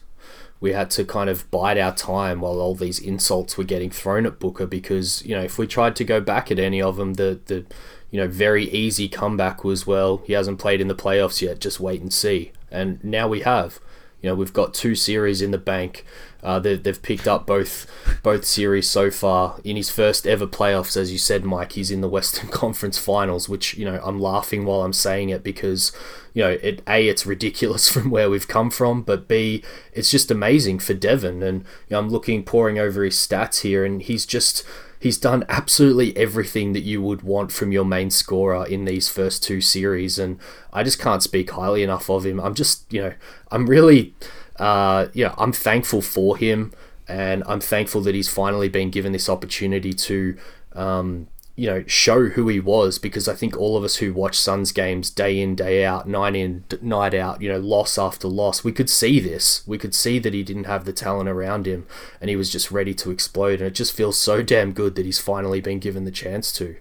[0.61, 4.27] We had to kind of bide our time while all these insults were getting thrown
[4.27, 7.15] at Booker because, you know, if we tried to go back at any of them,
[7.15, 7.65] the, the
[8.11, 11.81] you know, very easy comeback was, well, he hasn't played in the playoffs yet, just
[11.81, 12.53] wait and see.
[12.71, 13.81] And now we have.
[14.23, 16.05] You know, we've got two series in the bank.
[16.43, 17.87] Uh, they, they've picked up both
[18.23, 19.61] both series so far.
[19.63, 23.49] In his first ever playoffs, as you said, Mike, he's in the Western Conference Finals,
[23.49, 25.93] which you know I'm laughing while I'm saying it because
[26.35, 30.31] you know it a it's ridiculous from where we've come from, but b it's just
[30.31, 31.43] amazing for Devin.
[31.43, 34.65] And you know, I'm looking pouring over his stats here, and he's just
[35.07, 39.43] he's done absolutely everything that you would want from your main scorer in these first
[39.43, 40.39] two series and
[40.73, 42.41] I just can't speak highly enough of him.
[42.41, 43.13] I'm just, you know,
[43.53, 44.15] I'm really
[44.57, 46.73] uh, you know, I'm thankful for him
[47.07, 50.37] and I'm thankful that he's finally been given this opportunity to
[50.73, 54.39] um, you know, show who he was because I think all of us who watch
[54.39, 58.63] Suns games day in, day out, night in, night out, you know, loss after loss,
[58.63, 59.67] we could see this.
[59.67, 61.87] We could see that he didn't have the talent around him
[62.21, 63.61] and he was just ready to explode.
[63.61, 66.77] And it just feels so damn good that he's finally been given the chance to.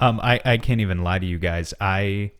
[0.00, 1.72] Um, I, I can't even lie to you guys.
[1.80, 2.32] I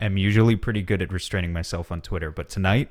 [0.00, 2.88] am usually pretty good at restraining myself on Twitter, but tonight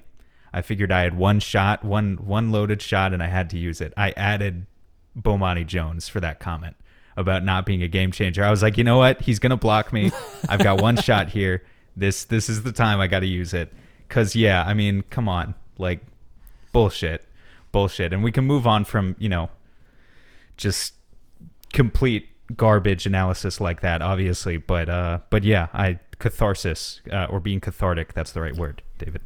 [0.53, 3.81] I figured I had one shot, one one loaded shot, and I had to use
[3.81, 3.91] it.
[3.97, 4.67] I added
[5.19, 6.77] Bomani Jones for that comment
[7.17, 8.43] about not being a game changer.
[8.43, 9.21] I was like, you know what?
[9.21, 10.11] He's gonna block me.
[10.49, 11.63] I've got one shot here.
[11.95, 13.71] This this is the time I got to use it.
[14.09, 16.01] Cause yeah, I mean, come on, like
[16.71, 17.25] bullshit,
[17.71, 19.49] bullshit, and we can move on from you know
[20.57, 20.93] just
[21.73, 24.57] complete garbage analysis like that, obviously.
[24.57, 28.13] But uh, but yeah, I catharsis uh, or being cathartic.
[28.13, 29.21] That's the right word, David.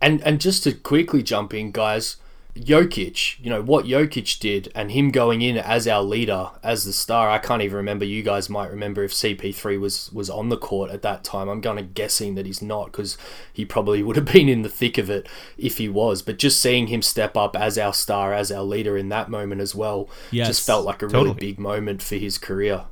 [0.00, 2.16] And and just to quickly jump in, guys,
[2.56, 6.92] Jokic, you know what Jokic did, and him going in as our leader, as the
[6.92, 7.28] star.
[7.28, 8.04] I can't even remember.
[8.04, 11.48] You guys might remember if CP3 was was on the court at that time.
[11.48, 13.18] I'm kind of guessing that he's not because
[13.52, 16.22] he probably would have been in the thick of it if he was.
[16.22, 19.60] But just seeing him step up as our star, as our leader in that moment
[19.60, 21.24] as well, Yes, just felt like a totally.
[21.24, 22.84] really big moment for his career.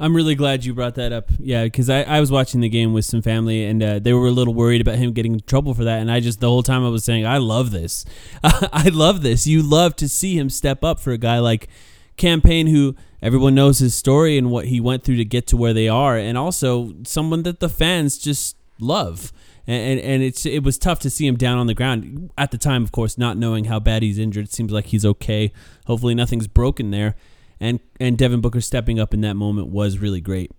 [0.00, 1.30] I'm really glad you brought that up.
[1.40, 4.28] Yeah, because I, I was watching the game with some family and uh, they were
[4.28, 6.00] a little worried about him getting in trouble for that.
[6.00, 8.04] And I just, the whole time I was saying, I love this.
[8.44, 9.48] I love this.
[9.48, 11.68] You love to see him step up for a guy like
[12.16, 15.56] Cam Payne, who everyone knows his story and what he went through to get to
[15.56, 16.16] where they are.
[16.16, 19.32] And also someone that the fans just love.
[19.66, 22.52] And, and, and it's it was tough to see him down on the ground at
[22.52, 24.44] the time, of course, not knowing how bad he's injured.
[24.44, 25.52] It seems like he's okay.
[25.86, 27.16] Hopefully, nothing's broken there
[27.60, 30.52] and and Devin Booker stepping up in that moment was really great.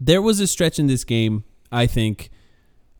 [0.00, 2.30] There was a stretch in this game, I think.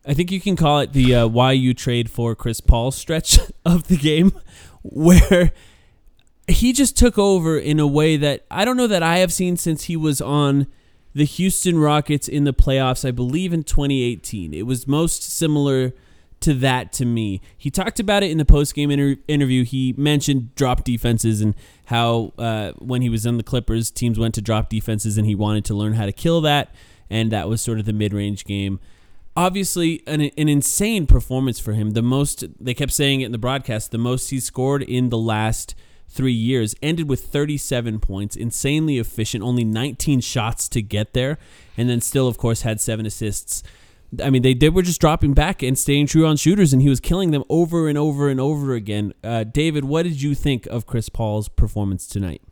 [0.09, 3.38] I think you can call it the uh, why you trade for Chris Paul stretch
[3.64, 4.33] of the game,
[4.83, 5.53] where
[6.49, 9.57] he just took over in a way that I don't know that I have seen
[9.57, 10.66] since he was on
[11.14, 14.53] the Houston Rockets in the playoffs, I believe in 2018.
[14.53, 15.92] It was most similar
[16.47, 17.41] to that to me.
[17.59, 19.65] He talked about it in the post game inter- interview.
[19.65, 21.57] He mentioned drop defenses and
[21.87, 25.35] how uh, when he was in the Clippers, teams went to drop defenses and he
[25.35, 26.73] wanted to learn how to kill that.
[27.11, 28.79] And that was sort of the mid range game.
[29.37, 31.91] obviously an, an insane performance for him.
[31.91, 35.19] The most they kept saying it in the broadcast, the most he scored in the
[35.19, 35.75] last
[36.09, 36.77] three years.
[36.81, 39.43] Ended with 37 points, insanely efficient.
[39.43, 41.39] Only 19 shots to get there,
[41.77, 43.65] and then still, of course, had seven assists.
[44.23, 46.88] I mean, they, they were just dropping back and staying true on shooters, and he
[46.88, 49.12] was killing them over and over and over again.
[49.23, 52.42] Uh, David, what did you think of Chris Paul's performance tonight?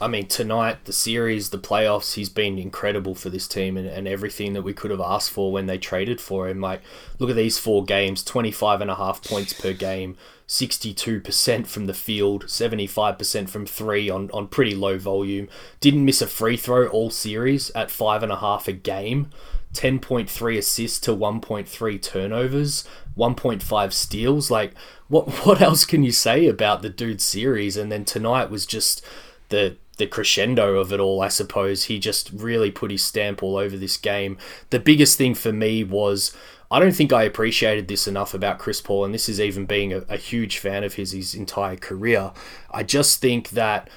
[0.00, 4.08] I mean, tonight, the series, the playoffs, he's been incredible for this team and, and
[4.08, 6.60] everything that we could have asked for when they traded for him.
[6.60, 6.82] Like,
[7.20, 10.16] look at these four games 25 and a half points per game,
[10.48, 15.48] 62% from the field, 75% from three on, on pretty low volume.
[15.80, 19.30] Didn't miss a free throw all series at five and a half a game.
[19.74, 22.84] 10.3 assists to 1.3 turnovers,
[23.16, 24.50] 1.5 steals.
[24.50, 24.72] Like,
[25.08, 27.76] what what else can you say about the dude's series?
[27.76, 29.04] And then tonight was just
[29.48, 31.84] the the crescendo of it all, I suppose.
[31.84, 34.38] He just really put his stamp all over this game.
[34.70, 36.36] The biggest thing for me was
[36.70, 39.92] I don't think I appreciated this enough about Chris Paul, and this is even being
[39.92, 42.32] a, a huge fan of his his entire career.
[42.70, 43.88] I just think that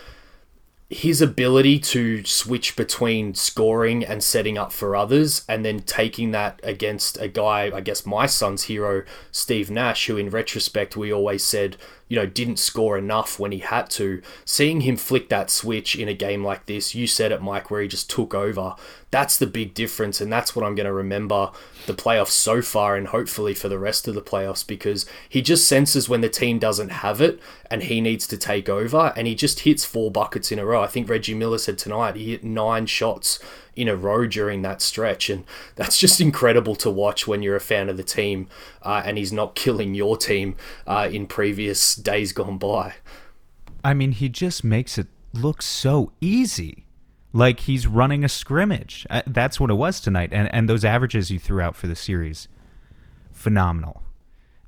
[0.89, 6.60] his ability to switch between scoring and setting up for others and then taking that
[6.63, 11.43] against a guy, I guess my son's hero, Steve Nash, who in retrospect we always
[11.43, 11.76] said
[12.08, 14.21] you know, didn't score enough when he had to.
[14.45, 17.82] Seeing him flick that switch in a game like this, you said it, Mike, where
[17.82, 18.76] he just took over.
[19.12, 21.52] That's the big difference, and that's what I'm going to remember
[21.88, 25.67] the playoffs so far, and hopefully for the rest of the playoffs, because he just
[25.67, 27.39] senses when the team doesn't have it
[27.71, 30.82] and he needs to take over, and he just hits four buckets in a row.
[30.84, 33.39] I think Reggie Miller said tonight he hit nine shots
[33.78, 35.30] in a row during that stretch.
[35.30, 35.45] And
[35.76, 38.50] that's just incredible to watch when you're a fan of the team
[38.82, 42.95] uh, and he's not killing your team uh, in previous days gone by.
[43.84, 46.87] I mean, he just makes it look so easy.
[47.34, 49.06] Like he's running a scrimmage.
[49.10, 50.30] Uh, that's what it was tonight.
[50.32, 52.48] And, and those averages you threw out for the series,
[53.32, 54.02] phenomenal.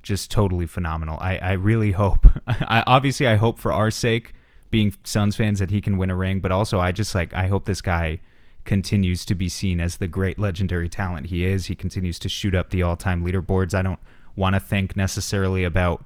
[0.02, 1.18] Just totally phenomenal.
[1.20, 4.34] I, I really hope, I, obviously, I hope for our sake,
[4.70, 6.40] being Suns fans, that he can win a ring.
[6.40, 8.20] But also, I just like, I hope this guy
[8.64, 11.66] continues to be seen as the great legendary talent he is.
[11.66, 13.74] He continues to shoot up the all time leaderboards.
[13.74, 14.00] I don't
[14.36, 16.04] want to think necessarily about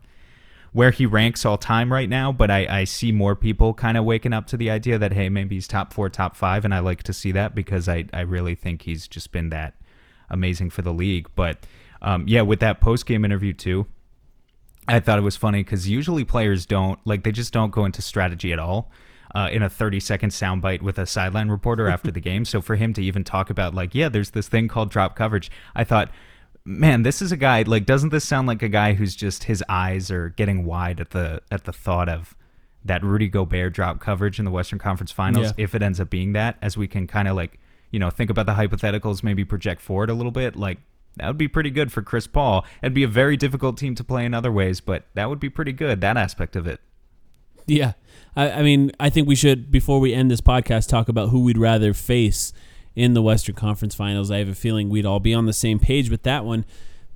[0.75, 4.05] where he ranks all time right now, but I, I see more people kind of
[4.05, 6.65] waking up to the idea that, hey, maybe he's top four, top five.
[6.65, 9.75] And I like to see that because I, I really think he's just been that
[10.29, 11.29] amazing for the league.
[11.37, 11.65] But
[12.03, 13.87] um, yeah, with that post game interview, too.
[14.89, 18.03] I thought it was funny because usually players don't like they just don't go into
[18.03, 18.91] strategy at all
[19.35, 22.45] uh, in a 30 second soundbite with a sideline reporter after the game.
[22.45, 25.51] So for him to even talk about like, yeah, there's this thing called drop coverage,
[25.75, 26.11] I thought,
[26.65, 29.63] man, this is a guy like, doesn't this sound like a guy who's just his
[29.69, 32.37] eyes are getting wide at the at the thought of
[32.85, 35.65] that Rudy Gobert drop coverage in the Western Conference Finals, yeah.
[35.65, 37.59] if it ends up being that, as we can kind of like,
[37.91, 40.79] you know, think about the hypotheticals, maybe project forward a little bit, like.
[41.17, 42.65] That would be pretty good for Chris Paul.
[42.83, 45.49] It'd be a very difficult team to play in other ways, but that would be
[45.49, 46.81] pretty good, that aspect of it.
[47.69, 47.93] Yeah.
[48.35, 51.45] I, I mean, I think we should, before we end this podcast, talk about who
[51.45, 52.53] we'd rather face
[52.97, 54.31] in the Western Conference Finals.
[54.31, 56.65] I have a feeling we'd all be on the same page with that one.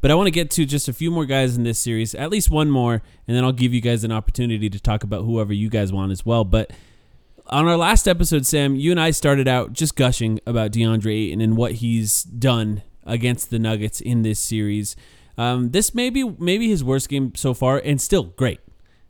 [0.00, 2.30] But I want to get to just a few more guys in this series, at
[2.30, 5.52] least one more, and then I'll give you guys an opportunity to talk about whoever
[5.52, 6.44] you guys want as well.
[6.44, 6.72] But
[7.46, 11.40] on our last episode, Sam, you and I started out just gushing about DeAndre Ayton
[11.40, 14.94] and what he's done against the Nuggets in this series.
[15.36, 18.60] Um, this may be maybe his worst game so far, and still great,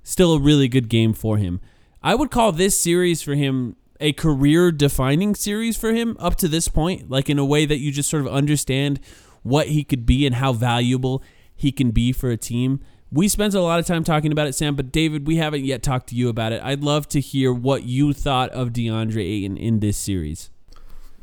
[0.02, 1.61] still a really good game for him.
[2.02, 6.48] I would call this series for him a career defining series for him up to
[6.48, 9.00] this point, like in a way that you just sort of understand
[9.42, 11.22] what he could be and how valuable
[11.54, 12.80] he can be for a team.
[13.11, 15.82] We spent a lot of time talking about it, Sam, but David, we haven't yet
[15.82, 16.62] talked to you about it.
[16.62, 20.50] I'd love to hear what you thought of DeAndre Ayton in this series.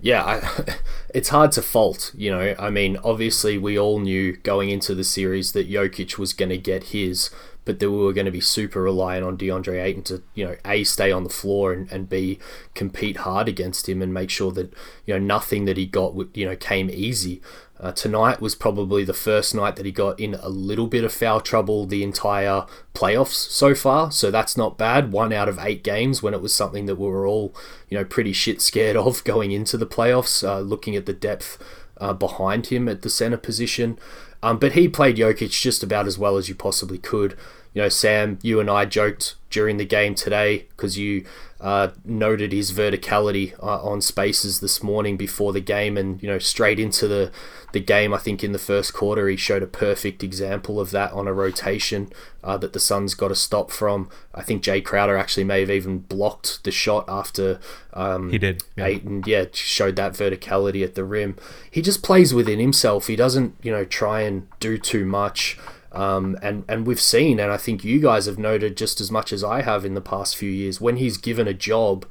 [0.01, 0.75] Yeah, I,
[1.13, 2.55] it's hard to fault, you know.
[2.57, 6.57] I mean, obviously, we all knew going into the series that Jokic was going to
[6.57, 7.29] get his,
[7.65, 10.55] but that we were going to be super reliant on DeAndre Ayton to, you know,
[10.63, 12.39] A, stay on the floor and, and B,
[12.75, 14.71] compete hard against him and make sure that,
[15.05, 17.41] you know, nothing that he got, you know, came easy.
[17.77, 21.11] Uh, tonight was probably the first night that he got in a little bit of
[21.11, 24.11] foul trouble the entire playoffs so far.
[24.11, 25.11] So that's not bad.
[25.11, 27.53] One out of eight games when it was something that we were all,
[27.89, 31.57] you know, pretty shit scared of going into the playoffs, uh, looking at the depth
[31.97, 33.97] uh, behind him at the center position.
[34.43, 37.37] Um, but he played Jokic just about as well as you possibly could.
[37.75, 41.25] You know, Sam, you and I joked during the game today because you
[41.59, 46.39] uh, noted his verticality uh, on spaces this morning before the game, and you know,
[46.39, 47.31] straight into the
[47.73, 48.13] the game.
[48.13, 51.33] I think in the first quarter, he showed a perfect example of that on a
[51.33, 52.13] rotation
[52.45, 54.09] uh, that the Suns got a stop from.
[54.33, 57.59] I think Jae Crowder actually may have even blocked the shot after
[57.93, 58.63] um, he did.
[58.77, 58.85] Yeah.
[58.85, 61.35] Ayton, yeah, showed that verticality at the rim.
[61.69, 63.07] He just plays within himself.
[63.07, 65.57] He doesn't, you know, try and do too much.
[65.95, 69.31] Um, and and we've seen, and I think you guys have noted just as much
[69.31, 72.05] as I have in the past few years, when he's given a job,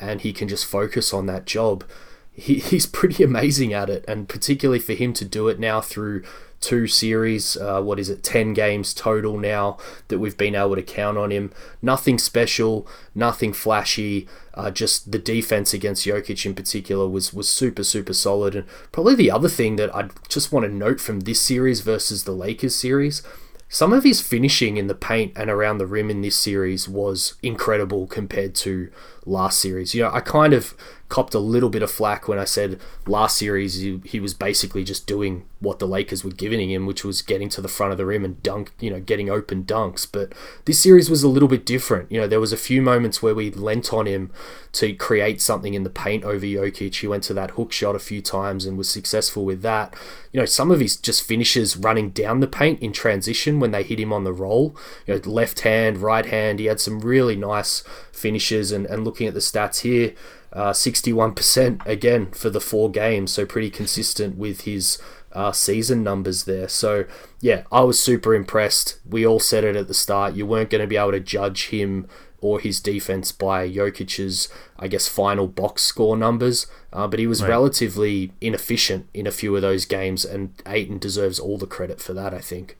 [0.00, 1.84] and he can just focus on that job,
[2.32, 4.04] he, he's pretty amazing at it.
[4.08, 6.22] And particularly for him to do it now through
[6.60, 9.78] two series, uh, what is it, 10 games total now
[10.08, 11.52] that we've been able to count on him.
[11.82, 14.26] Nothing special, nothing flashy.
[14.54, 18.54] Uh, just the defense against Jokic in particular was was super super solid.
[18.54, 22.24] And probably the other thing that I just want to note from this series versus
[22.24, 23.22] the Lakers series,
[23.68, 27.34] some of his finishing in the paint and around the rim in this series was
[27.42, 28.90] incredible compared to
[29.26, 29.94] last series.
[29.94, 30.74] You know, I kind of
[31.08, 34.82] copped a little bit of flack when I said last series he, he was basically
[34.82, 37.98] just doing what the Lakers were giving him, which was getting to the front of
[37.98, 40.06] the rim and dunk, you know, getting open dunks.
[40.10, 40.32] But
[40.64, 42.10] this series was a little bit different.
[42.10, 44.32] You know, there was a few moments where we lent on him
[44.72, 46.96] to create something in the paint over Jokic.
[46.96, 49.94] He went to that hook shot a few times and was successful with that.
[50.32, 53.82] You know, some of his just finishes running down the paint in transition when they
[53.84, 54.76] hit him on the roll.
[55.06, 56.58] You know, left hand, right hand.
[56.58, 57.82] He had some really nice
[58.16, 60.14] finishes and, and looking at the stats here,
[60.52, 65.00] uh, 61% again for the four games, so pretty consistent with his
[65.32, 66.68] uh, season numbers there.
[66.68, 67.04] So,
[67.40, 68.98] yeah, I was super impressed.
[69.08, 70.34] We all said it at the start.
[70.34, 72.08] You weren't going to be able to judge him
[72.40, 74.48] or his defense by Jokic's,
[74.78, 76.66] I guess, final box score numbers.
[76.92, 77.50] Uh, but he was right.
[77.50, 82.14] relatively inefficient in a few of those games, and Ayton deserves all the credit for
[82.14, 82.78] that, I think.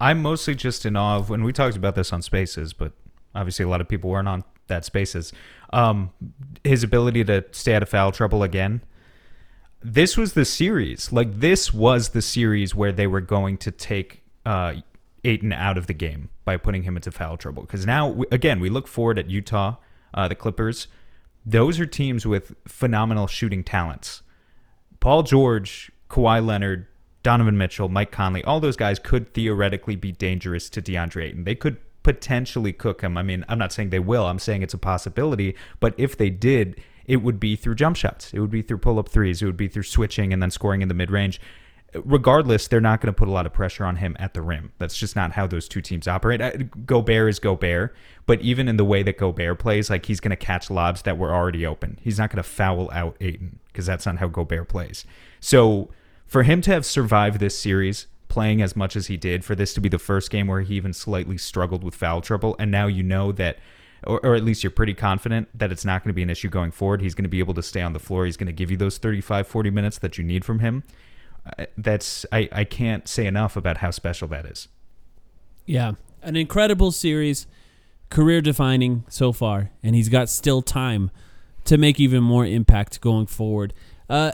[0.00, 2.92] I'm mostly just in awe of when we talked about this on Spaces, but
[3.34, 5.32] obviously a lot of people weren't on that Spaces.
[5.72, 6.10] Um,
[6.62, 8.82] his ability to stay out of foul trouble again.
[9.82, 11.12] This was the series.
[11.12, 14.74] Like this was the series where they were going to take uh,
[15.24, 17.62] Ayton out of the game by putting him into foul trouble.
[17.62, 19.76] Because now, we, again, we look forward at Utah,
[20.14, 20.86] uh, the Clippers.
[21.44, 24.22] Those are teams with phenomenal shooting talents.
[25.00, 26.86] Paul George, Kawhi Leonard,
[27.22, 31.44] Donovan Mitchell, Mike Conley, all those guys could theoretically be dangerous to DeAndre Ayton.
[31.44, 33.18] They could potentially cook him.
[33.18, 34.26] I mean, I'm not saying they will.
[34.26, 35.56] I'm saying it's a possibility.
[35.80, 38.32] But if they did, it would be through jump shots.
[38.32, 39.42] It would be through pull up threes.
[39.42, 41.40] It would be through switching and then scoring in the mid range.
[42.04, 44.72] Regardless, they're not going to put a lot of pressure on him at the rim.
[44.78, 46.86] That's just not how those two teams operate.
[46.86, 47.94] Gobert is Gobert,
[48.26, 51.18] but even in the way that Gobert plays, like he's going to catch lobs that
[51.18, 52.00] were already open.
[52.02, 55.04] He's not going to foul out Ayton because that's not how Gobert plays.
[55.38, 55.88] So
[56.26, 59.72] for him to have survived this series, playing as much as he did for this
[59.72, 62.56] to be the first game where he even slightly struggled with foul trouble.
[62.58, 63.58] And now you know that,
[64.02, 66.48] or, or at least you're pretty confident that it's not going to be an issue
[66.48, 67.00] going forward.
[67.00, 68.24] He's going to be able to stay on the floor.
[68.24, 70.82] He's going to give you those 35, 40 minutes that you need from him.
[71.46, 74.66] Uh, that's, I, I can't say enough about how special that is.
[75.64, 75.92] Yeah.
[76.20, 77.46] An incredible series,
[78.10, 79.70] career defining so far.
[79.80, 81.12] And he's got still time
[81.66, 83.72] to make even more impact going forward.
[84.10, 84.32] Uh,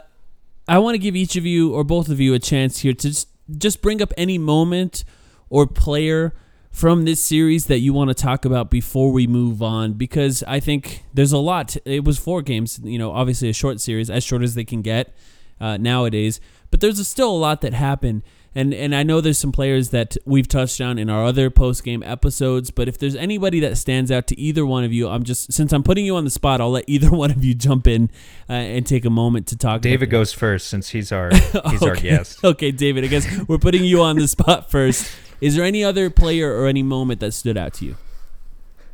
[0.67, 3.09] I want to give each of you or both of you a chance here to
[3.09, 3.27] just
[3.57, 5.03] just bring up any moment
[5.49, 6.33] or player
[6.71, 10.59] from this series that you want to talk about before we move on because I
[10.59, 11.75] think there's a lot.
[11.85, 14.81] It was four games, you know, obviously a short series, as short as they can
[14.81, 15.13] get
[15.59, 16.39] uh, nowadays,
[16.71, 18.23] but there's a, still a lot that happened.
[18.53, 21.85] And and I know there's some players that we've touched on in our other post
[21.85, 25.23] game episodes, but if there's anybody that stands out to either one of you, I'm
[25.23, 27.87] just since I'm putting you on the spot, I'll let either one of you jump
[27.87, 28.09] in
[28.49, 29.81] uh, and take a moment to talk.
[29.81, 31.89] David goes first since he's our he's okay.
[31.89, 32.39] our guest.
[32.43, 35.09] okay, David, I guess we're putting you on the spot first.
[35.39, 37.95] Is there any other player or any moment that stood out to you?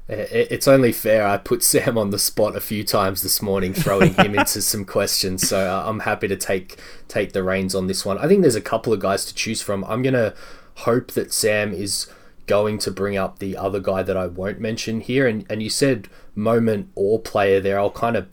[0.10, 1.28] It's only fair.
[1.28, 4.86] I put Sam on the spot a few times this morning, throwing him into some
[4.86, 5.48] questions.
[5.48, 6.78] So uh, I'm happy to take
[7.08, 8.18] take the reins on this one.
[8.18, 9.84] I think there's a couple of guys to choose from.
[9.86, 10.34] I'm gonna
[10.76, 12.08] hope that Sam is
[12.46, 15.28] going to bring up the other guy that I won't mention here.
[15.28, 17.80] And and you said moment or player there.
[17.80, 18.28] I'll kind of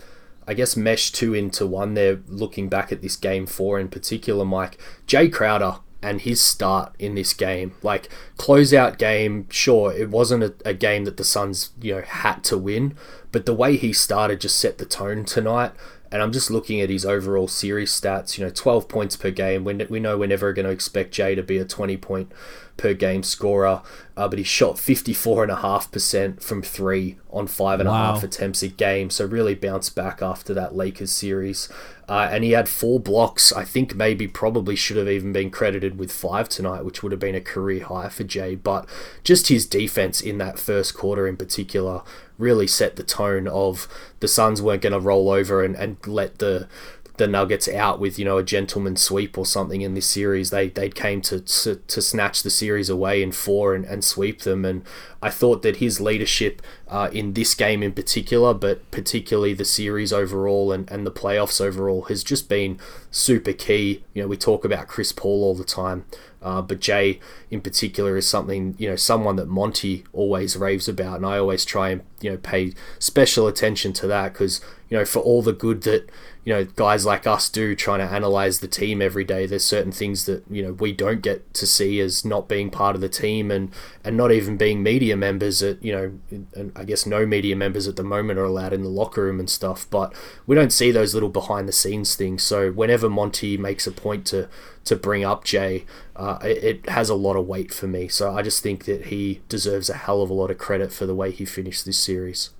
[0.46, 2.20] I guess mesh two into one there.
[2.28, 7.14] Looking back at this game four in particular, Mike Jae Crowder and his start in
[7.14, 7.74] this game.
[7.82, 12.44] Like closeout game, sure, it wasn't a, a, game that the Suns, you know, had
[12.44, 12.94] to win,
[13.32, 15.72] but the way he started just set the tone tonight.
[16.12, 18.38] And I'm just looking at his overall series stats.
[18.38, 19.64] You know, 12 points per game.
[19.64, 22.30] We, we know we're never going to expect Jae to be a 20 point
[22.76, 23.82] per game scorer,
[24.16, 28.24] uh, but he shot 54.5% from three on five and a half Wow.
[28.24, 29.10] attempts a game.
[29.10, 31.68] So really bounced back after that Lakers series.
[32.08, 33.52] Uh, and he had four blocks.
[33.52, 37.20] I think maybe probably should have even been credited with five tonight, which would have
[37.20, 38.58] been a career high for Jae.
[38.62, 38.86] But
[39.22, 42.02] just his defense in that first quarter in particular
[42.36, 43.88] really set the tone of
[44.20, 46.68] the Suns weren't going to roll over and, and let the
[47.16, 50.50] the Nuggets out with you know a gentleman sweep or something in this series.
[50.50, 54.40] They they came to to, to snatch the series away in four and, and sweep
[54.40, 54.64] them.
[54.64, 54.82] And
[55.22, 60.12] I thought that his leadership uh, in this game in particular, but particularly the series
[60.12, 62.78] overall and, and the playoffs overall, has just been
[63.10, 64.04] super key.
[64.12, 66.04] You know, we talk about Chris Paul all the time.
[66.42, 67.18] Uh, but Jae,
[67.50, 71.64] in particular, is something you know, someone that Monty always raves about, and I always
[71.64, 74.60] try and you know pay special attention to that because
[74.90, 76.10] you know for all the good that
[76.44, 79.92] you know guys like us do trying to analyze the team every day, there's certain
[79.92, 83.08] things that you know we don't get to see as not being part of the
[83.08, 83.72] team and
[84.04, 85.62] and not even being media members.
[85.62, 88.90] At you know, I guess no media members at the moment are allowed in the
[88.90, 90.14] locker room and stuff, but
[90.46, 92.42] we don't see those little behind the scenes things.
[92.42, 94.48] So whenever Monty makes a point to
[94.84, 95.84] to bring up Jae,
[96.14, 98.06] uh, it, it has a lot of weight for me.
[98.08, 101.06] So I just think that he deserves a hell of a lot of credit for
[101.06, 102.50] the way he finished this series.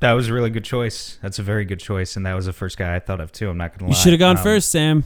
[0.00, 1.18] That was a really good choice.
[1.22, 3.48] That's a very good choice, and that was the first guy I thought of too.
[3.48, 3.96] I'm not gonna lie.
[3.96, 5.04] You should have gone Um, first, Sam.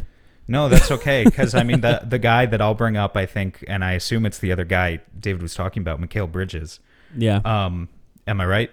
[0.48, 3.64] No, that's okay because I mean the the guy that I'll bring up, I think,
[3.68, 6.80] and I assume it's the other guy David was talking about, Mikal Bridges.
[7.16, 7.40] Yeah.
[7.44, 7.88] Um,
[8.26, 8.70] am I right?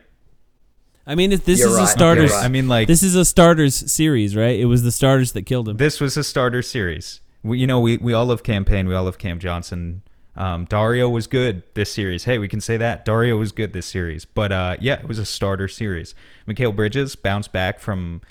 [1.05, 1.84] I mean, it, this You're is right.
[1.86, 2.32] a starters.
[2.32, 2.43] Right.
[2.43, 4.59] I mean, like This is a starters series, right?
[4.59, 5.78] It was the starters that killed him.
[5.78, 7.22] this was a starter series.
[7.43, 8.88] We, you know, we, we all love Cam Payne.
[8.89, 10.01] We all love Cam Johnson.
[10.38, 12.25] Um, Dario was good this series.
[12.25, 14.23] Hey, we can say that Dario was good this series.
[14.23, 16.13] But uh, yeah, it was a starter series.
[16.47, 18.21] Mikal Bridges bounced back from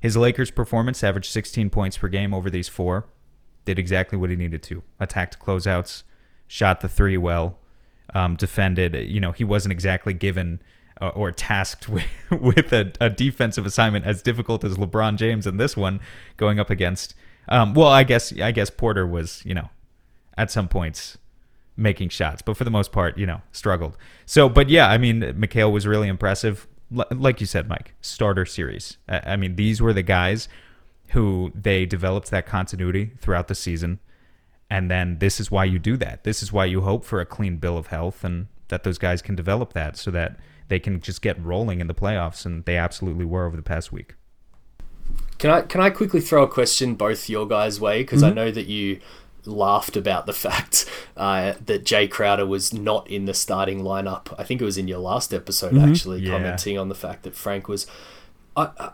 [0.00, 3.06] his Lakers performance, averaged 16 points per game over these four.
[3.64, 4.84] Did exactly what he needed to.
[5.00, 6.04] Attacked closeouts,
[6.46, 7.58] shot the three well,
[8.14, 8.94] um, defended.
[9.10, 10.62] You know, he wasn't exactly given
[11.00, 15.56] uh, or tasked with, with a, a defensive assignment as difficult as LeBron James in
[15.56, 15.98] this one,
[16.36, 17.14] going up against.
[17.48, 19.70] Um, well, I guess I guess Porter was, you know,
[20.38, 21.18] at some points
[21.76, 23.96] making shots, but for the most part, you know, struggled.
[24.24, 26.66] So, but yeah, I mean, Mikal was really impressive.
[26.96, 28.96] L- like you said, Mike, starter series.
[29.08, 30.48] I, I mean, these were the guys
[31.10, 34.00] who they developed that continuity throughout the season.
[34.68, 36.24] And then this is why you do that.
[36.24, 39.22] This is why you hope for a clean bill of health and that those guys
[39.22, 40.36] can develop that so that
[40.68, 42.44] they can just get rolling in the playoffs.
[42.44, 44.14] And they absolutely were over the past week.
[45.38, 48.38] Can I can I quickly throw a question both your guys' way because Mm-hmm.
[48.38, 48.98] I know that you
[49.46, 50.84] laughed about the fact
[51.16, 54.34] uh, that Jae Crowder was not in the starting lineup.
[54.38, 55.90] I think it was in your last episode Mm-hmm.
[55.90, 56.32] actually Yeah.
[56.32, 57.86] commenting on the fact that Frank was.
[58.56, 58.90] I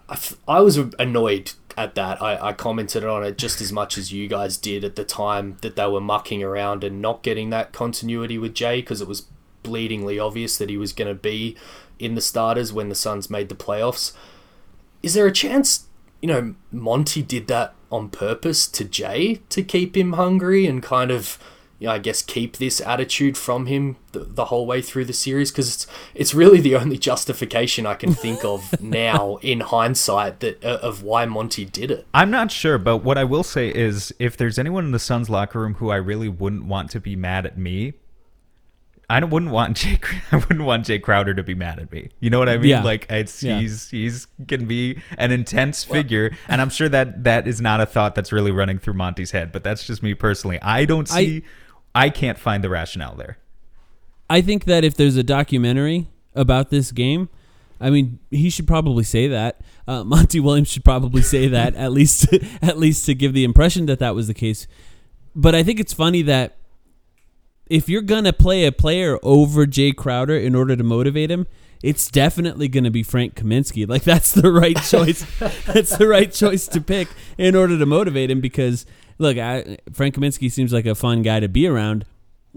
[0.48, 2.20] I was annoyed at that.
[2.20, 5.56] I, I commented on it just as much as you guys did at the time
[5.62, 9.26] that they were mucking around and not getting that continuity with Jae because it was
[9.62, 11.56] bleedingly obvious that he was going to be
[12.00, 14.12] in the starters when the Suns made the playoffs.
[15.00, 15.86] Is there a chance,
[16.22, 21.10] you know, Monty did that on purpose to Jae to keep him hungry and kind
[21.10, 21.36] of,
[21.80, 25.12] you know, I guess keep this attitude from him the, the whole way through the
[25.12, 25.50] series?
[25.50, 30.64] Because it's it's really the only justification I can think of now in hindsight that
[30.64, 32.06] uh, of why Monty did it.
[32.14, 35.28] I'm not sure, but what I will say is if there's anyone in the Suns
[35.28, 37.94] locker room who I really wouldn't want to be mad at me,
[39.10, 39.98] I wouldn't want Jae.
[40.32, 42.08] I wouldn't want Jae Crowder to be mad at me.
[42.20, 42.70] You know what I mean?
[42.70, 42.82] Yeah.
[42.82, 43.60] Like it's Yeah.
[43.60, 47.86] he's he's can be an intense figure, and I'm sure that that is not a
[47.86, 49.52] thought that's really running through Monty's head.
[49.52, 50.60] But that's just me personally.
[50.62, 51.42] I don't I- see.
[51.94, 53.36] I, can't find the rationale there.
[54.30, 57.28] I think that if there's a documentary about this game,
[57.78, 59.60] I mean, he should probably say that.
[59.86, 62.32] Uh, Monty Williams should probably say that at least,
[62.62, 64.66] at least to give the impression that that was the case.
[65.36, 66.56] But I think it's funny that
[67.72, 71.46] if you're gonna play a player over Jae Crowder in order to motivate him,
[71.82, 73.88] it's definitely gonna be Frank Kaminsky.
[73.92, 75.24] Like that's the right choice.
[75.38, 77.08] that's the right choice to pick
[77.38, 78.84] in order to motivate him because
[79.18, 82.04] look, I, Frank Kaminsky seems like a fun guy to be around.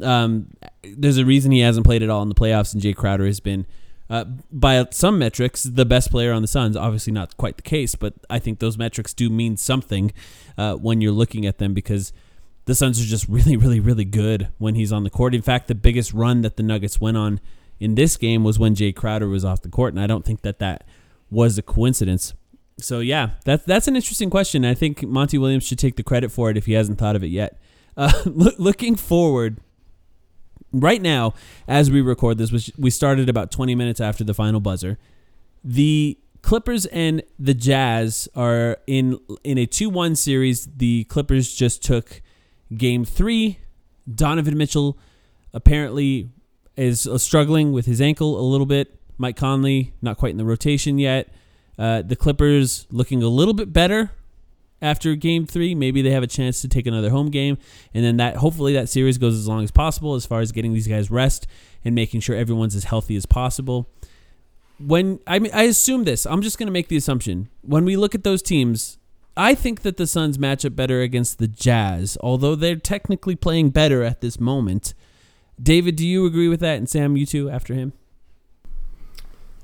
[0.01, 0.51] Um,
[0.83, 3.39] there's a reason he hasn't played at all in the playoffs, and Jae Crowder has
[3.39, 3.65] been,
[4.09, 6.75] uh, by some metrics, the best player on the Suns.
[6.75, 10.11] Obviously, not quite the case, but I think those metrics do mean something
[10.57, 12.11] uh, when you're looking at them because
[12.65, 15.33] the Suns are just really, really, really good when he's on the court.
[15.33, 17.39] In fact, the biggest run that the Nuggets went on
[17.79, 20.41] in this game was when Jae Crowder was off the court, and I don't think
[20.41, 20.85] that that
[21.29, 22.33] was a coincidence.
[22.77, 24.65] So yeah, that's that's an interesting question.
[24.65, 27.23] I think Monty Williams should take the credit for it if he hasn't thought of
[27.23, 27.59] it yet.
[27.97, 29.61] Uh, look, looking forward,
[30.73, 31.33] right now
[31.67, 34.97] as we record this, which we started about 20 minutes after the final buzzer,
[35.63, 40.67] the Clippers and the Jazz are in in a 2-1 series.
[40.75, 42.21] The Clippers just took
[42.75, 43.59] game 3
[44.13, 44.97] Donovan Mitchell
[45.53, 46.29] apparently
[46.75, 48.99] is uh, struggling with his ankle a little bit.
[49.17, 51.29] Mike Conley not quite in the rotation yet.
[51.77, 54.11] Uh, the Clippers looking a little bit better
[54.81, 55.73] after game three.
[55.73, 57.57] Maybe they have a chance to take another home game,
[57.93, 60.73] and then that hopefully that series goes as long as possible as far as getting
[60.73, 61.47] these guys rest
[61.83, 63.89] and making sure everyone's as healthy as possible.
[64.79, 67.95] When I mean, I assume this, I'm just going to make the assumption when we
[67.95, 68.97] look at those teams.
[69.37, 73.71] I think that the Suns match up better against the Jazz, although they're technically playing
[73.71, 74.93] better at this moment.
[75.61, 76.77] David, do you agree with that?
[76.77, 77.93] And Sam, you too after him?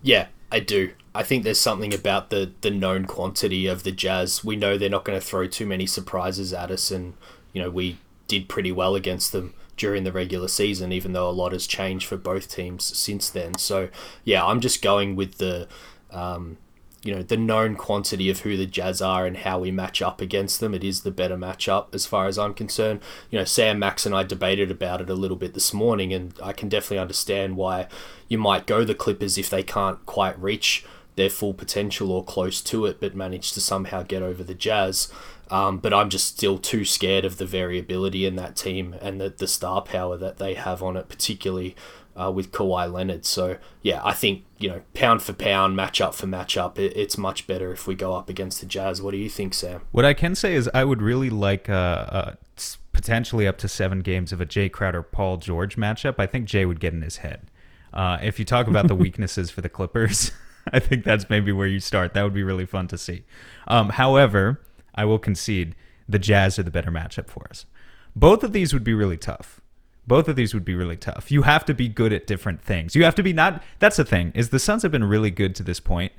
[0.01, 0.91] Yeah, I do.
[1.13, 4.43] I think there's something about the the known quantity of the Jazz.
[4.43, 7.13] We know they're not going to throw too many surprises at us, and
[7.53, 7.97] you know we
[8.27, 12.07] did pretty well against them during the regular season, even though a lot has changed
[12.07, 13.57] for both teams since then.
[13.57, 13.89] So
[14.23, 15.67] yeah, I'm just going with the
[16.11, 16.57] um,
[17.03, 20.21] you know the known quantity of who the Jazz are and how we match up
[20.21, 20.73] against them.
[20.73, 23.01] It is the better matchup as far as I'm concerned.
[23.29, 26.33] You know, Sam Max and I debated about it a little bit this morning, and
[26.41, 27.87] I can definitely understand why
[28.27, 30.85] you might go the Clippers if they can't quite reach
[31.15, 35.11] their full potential or close to it, but manage to somehow get over the Jazz.
[35.51, 39.29] Um, but I'm just still too scared of the variability in that team and the,
[39.29, 41.75] the star power that they have on it, particularly
[42.15, 43.25] uh, with Kawhi Leonard.
[43.25, 47.47] So yeah, I think you know pound for pound, matchup for matchup, it, it's much
[47.47, 49.01] better if we go up against the Jazz.
[49.01, 49.81] What do you think, Sam?
[49.91, 52.35] What I can say is I would really like uh, uh,
[52.93, 56.15] potentially up to seven games of a Jae Crowder Paul George matchup.
[56.17, 57.49] I think Jae would get in his head.
[57.93, 60.31] Uh, if you talk about the weaknesses for the Clippers,
[60.71, 62.13] I think that's maybe where you start.
[62.13, 63.23] That would be really fun to see.
[63.67, 64.61] Um, however,
[64.95, 65.75] I will concede
[66.07, 67.65] the Jazz are the better matchup for us.
[68.15, 69.61] Both of these would be really tough
[70.07, 71.31] both of these would be really tough.
[71.31, 72.95] You have to be good at different things.
[72.95, 74.31] You have to be not that's the thing.
[74.35, 76.11] Is the Suns have been really good to this point,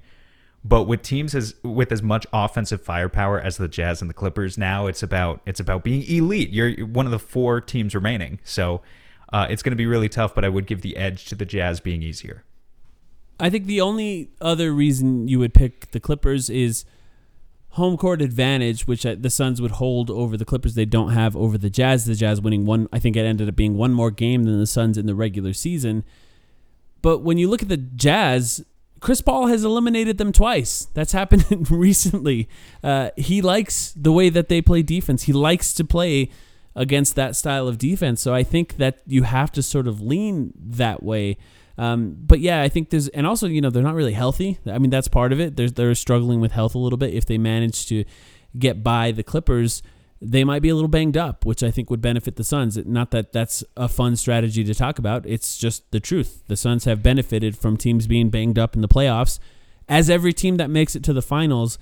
[0.64, 4.56] but with teams as with as much offensive firepower as the Jazz and the Clippers,
[4.56, 6.50] now it's about it's about being elite.
[6.50, 8.40] You're one of the four teams remaining.
[8.44, 8.82] So,
[9.32, 11.44] uh, it's going to be really tough, but I would give the edge to the
[11.44, 12.44] Jazz being easier.
[13.40, 16.84] I think the only other reason you would pick the Clippers is
[17.72, 20.74] home court advantage, which uh, the Suns would hold over the Clippers.
[20.74, 22.04] They don't have over the Jazz.
[22.04, 24.66] The Jazz winning one, I think it ended up being one more game than the
[24.66, 26.04] Suns in the regular season.
[27.00, 28.64] But when you look at the Jazz,
[29.00, 30.86] Chris Paul has eliminated them twice.
[30.94, 32.48] That's happened recently.
[32.84, 35.24] Uh, he likes the way that they play defense.
[35.24, 36.30] He likes to play
[36.76, 38.20] against that style of defense.
[38.20, 41.38] So I think that you have to sort of lean that way.
[41.78, 44.58] Um, but yeah, I think there's, and also, you know, they're not really healthy.
[44.66, 45.56] I mean, that's part of it.
[45.56, 47.14] They're, they're struggling with health a little bit.
[47.14, 48.04] If they manage to
[48.58, 49.82] get by the Clippers,
[50.20, 52.76] they might be a little banged up, which I think would benefit the Suns.
[52.76, 55.26] Not that that's a fun strategy to talk about.
[55.26, 56.44] It's just the truth.
[56.46, 59.40] The Suns have benefited from teams being banged up in the playoffs,
[59.88, 61.78] as every team that makes it to the finals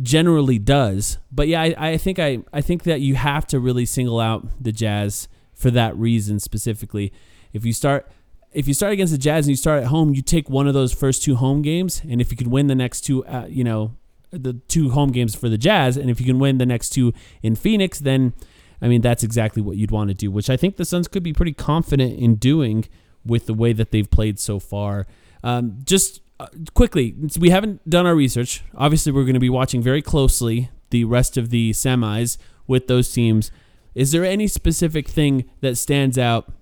[0.00, 1.18] generally does.
[1.30, 4.46] But yeah, I, I think I, I think that you have to really single out
[4.58, 7.12] the Jazz for that reason specifically.
[7.52, 8.10] If you start
[8.54, 10.74] if you start against the Jazz and you start at home, you take one of
[10.74, 13.64] those first two home games, and if you could win the next two, uh, you
[13.64, 13.96] know,
[14.30, 17.12] the two home games for the Jazz, and if you can win the next two
[17.42, 18.32] in Phoenix, then
[18.80, 21.22] I mean that's exactly what you'd want to do, which I think the Suns could
[21.22, 22.86] be pretty confident in doing
[23.26, 25.06] with the way that they've played so far.
[25.42, 28.62] Um, just uh, quickly, we haven't done our research.
[28.76, 33.12] Obviously, we're going to be watching very closely the rest of the semis with those
[33.12, 33.50] teams.
[33.94, 36.52] Is there any specific thing that stands out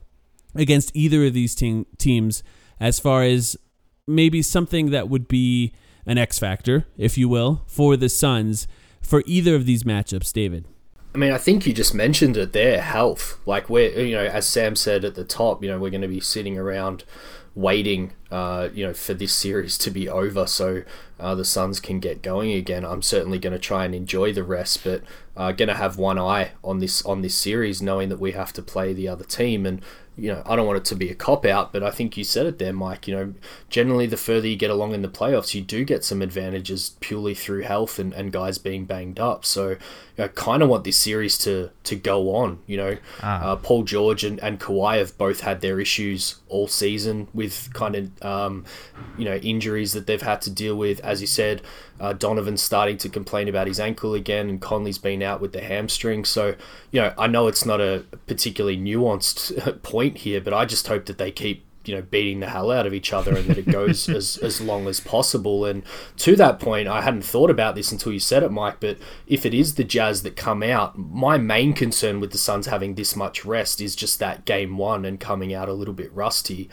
[0.55, 2.43] against either of these te- teams
[2.81, 3.57] as far as
[4.07, 5.73] maybe something that would be
[6.07, 8.67] an X factor, if you will, for the Suns
[9.01, 10.67] for either of these matchups, David?
[11.15, 13.39] I mean, I think you just mentioned it there, health.
[13.45, 16.09] Like we're, you know, as Sam said at the top, you know, we're going to
[16.09, 17.05] be sitting around
[17.55, 20.83] waiting, uh, you know, for this series to be over so
[21.21, 22.85] uh, the Suns can get going again.
[22.85, 25.03] I'm certainly going to try and enjoy the rest, but
[25.37, 28.55] uh, going to have one eye on this on this series, knowing that we have
[28.55, 29.83] to play the other team and
[30.17, 32.25] you know, I don't want it to be a cop out, but I think you
[32.25, 33.09] said it there, Mike.
[33.09, 33.35] You know,
[33.71, 37.35] generally the further you get along in the playoffs, you do get some advantages purely
[37.35, 39.45] through health and, and guys being banged up.
[39.45, 39.77] So,
[40.19, 42.59] I kind of want this series to to go on.
[42.67, 43.53] You know, ah.
[43.53, 47.97] uh, Paul George and, and Kawhi have both had their issues all season with kind
[47.97, 48.65] of um,
[49.17, 51.01] you know injuries that they've had to deal with.
[51.01, 51.63] As you said,
[51.99, 55.63] uh, Donovan's starting to complain about his ankle again, and Conley's been out with the
[55.63, 56.25] hamstring.
[56.25, 56.57] So
[56.91, 61.07] you know, I know it's not a particularly nuanced point here, but I just hope
[61.07, 63.71] that they keep you know beating the hell out of each other and that it
[63.71, 65.65] goes as, as long as possible.
[65.65, 65.83] And
[66.17, 69.45] to that point i hadn't thought about this until you said it mike but if
[69.45, 73.17] it is the jazz that come out my main concern with the suns having this
[73.17, 76.69] much rest is just that game one and coming out a little bit rusty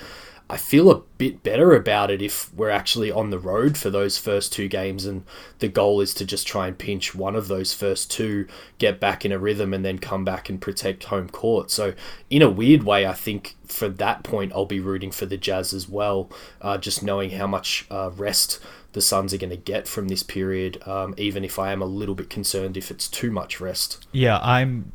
[0.52, 4.18] I feel a bit better about it if we're actually on the road for those
[4.18, 5.24] first two games and
[5.60, 8.48] the goal is to just try and pinch one of those first two,
[8.80, 11.70] get back in a rhythm, and then come back and protect home court.
[11.70, 11.94] So,
[12.32, 15.72] in a weird way, I think for that point, I'll be rooting for the Jazz
[15.72, 16.32] as well,
[16.62, 18.60] uh, just knowing how much uh, rest
[18.94, 21.86] the Suns are going to get from this period, um, even if I am a
[21.86, 24.08] little bit concerned if it's too much rest.
[24.12, 24.94] Yeah, I'm.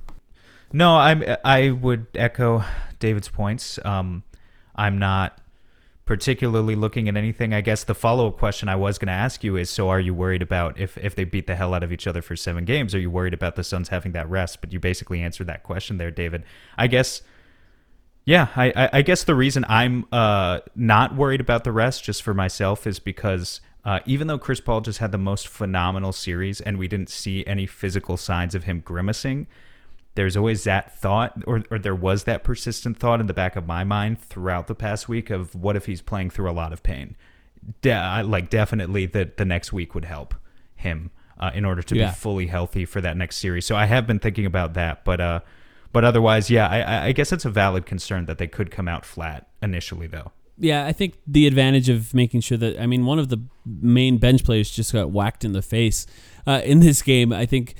[0.73, 1.23] No, I'm.
[1.45, 2.65] I would echo
[2.99, 3.79] David's points.
[3.85, 4.25] Um,
[4.75, 5.41] I'm not
[6.05, 7.55] particularly looking at anything.
[7.55, 10.01] I guess the follow up question I was going to ask you is so are
[10.01, 12.65] you worried about if, if they beat the hell out of each other for seven
[12.65, 12.95] games?
[12.95, 14.61] Are you worried about the Suns having that rest?
[14.61, 16.45] But you basically answered that question there, David.
[16.77, 17.23] I guess.
[18.27, 22.33] Yeah, I, I guess the reason I'm uh, not worried about the rest just for
[22.33, 26.79] myself is because uh, even though Chris Paul just had the most phenomenal series and
[26.79, 29.47] we didn't see any physical signs of him grimacing,
[30.15, 33.67] there's always that thought, or, or there was that persistent thought in the back of
[33.67, 36.83] my mind throughout the past week of what if he's playing through a lot of
[36.83, 37.17] pain?
[37.83, 40.35] De- like, definitely that the next week would help
[40.77, 42.11] him uh, in order to yeah.
[42.11, 43.67] be fully healthy for that next series.
[43.67, 45.41] So I have been thinking about that, but uh,
[45.93, 49.05] but otherwise, yeah, I, I guess it's a valid concern that they could come out
[49.05, 50.33] flat initially, though.
[50.59, 54.19] Yeah, I think the advantage of making sure that I mean one of the main
[54.19, 56.07] bench players just got whacked in the face
[56.47, 57.33] uh, in this game.
[57.33, 57.75] I think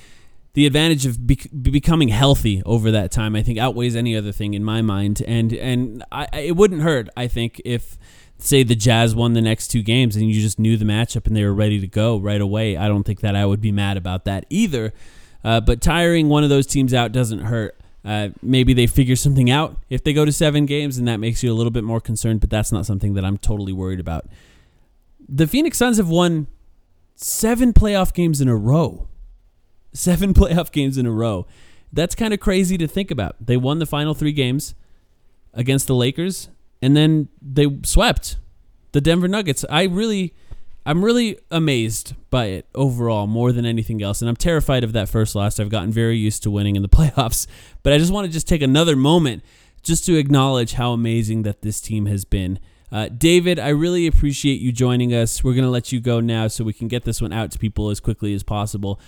[0.55, 4.63] the advantage of becoming healthy over that time, I think, outweighs any other thing in
[4.63, 5.21] my mind.
[5.27, 7.97] And and I, it wouldn't hurt, I think, if
[8.37, 11.35] say the Jazz won the next two games and you just knew the matchup and
[11.35, 12.77] they were ready to go right away.
[12.77, 14.93] I don't think that I would be mad about that either.
[15.43, 17.77] Uh, but tiring one of those teams out doesn't hurt.
[18.05, 21.43] Uh, maybe they figure something out if they go to seven games, and that makes
[21.43, 22.39] you a little bit more concerned.
[22.39, 24.27] But that's not something that I'm totally worried about.
[25.27, 26.47] The Phoenix Suns have won
[27.15, 29.07] seven playoff games in a row
[29.95, 31.47] seven playoff games in a row.
[31.91, 33.35] That's kind of crazy to think about.
[33.39, 34.75] They won the final three games
[35.53, 36.49] against the Lakers,
[36.81, 38.37] and then they swept
[38.91, 39.63] the Denver Nuggets.
[39.69, 40.33] I really,
[40.85, 45.09] I'm really amazed by it overall more than anything else, and I'm terrified of that
[45.09, 45.59] first loss.
[45.59, 47.47] I've gotten very used to winning in the playoffs,
[47.81, 49.43] but I just want to just take another moment
[49.81, 52.59] just to acknowledge how amazing that this team has been.
[52.91, 55.43] Uh, David, I really appreciate you joining us.
[55.43, 57.59] We're going to let you go now so we can get this one out to
[57.59, 58.99] people as quickly as possible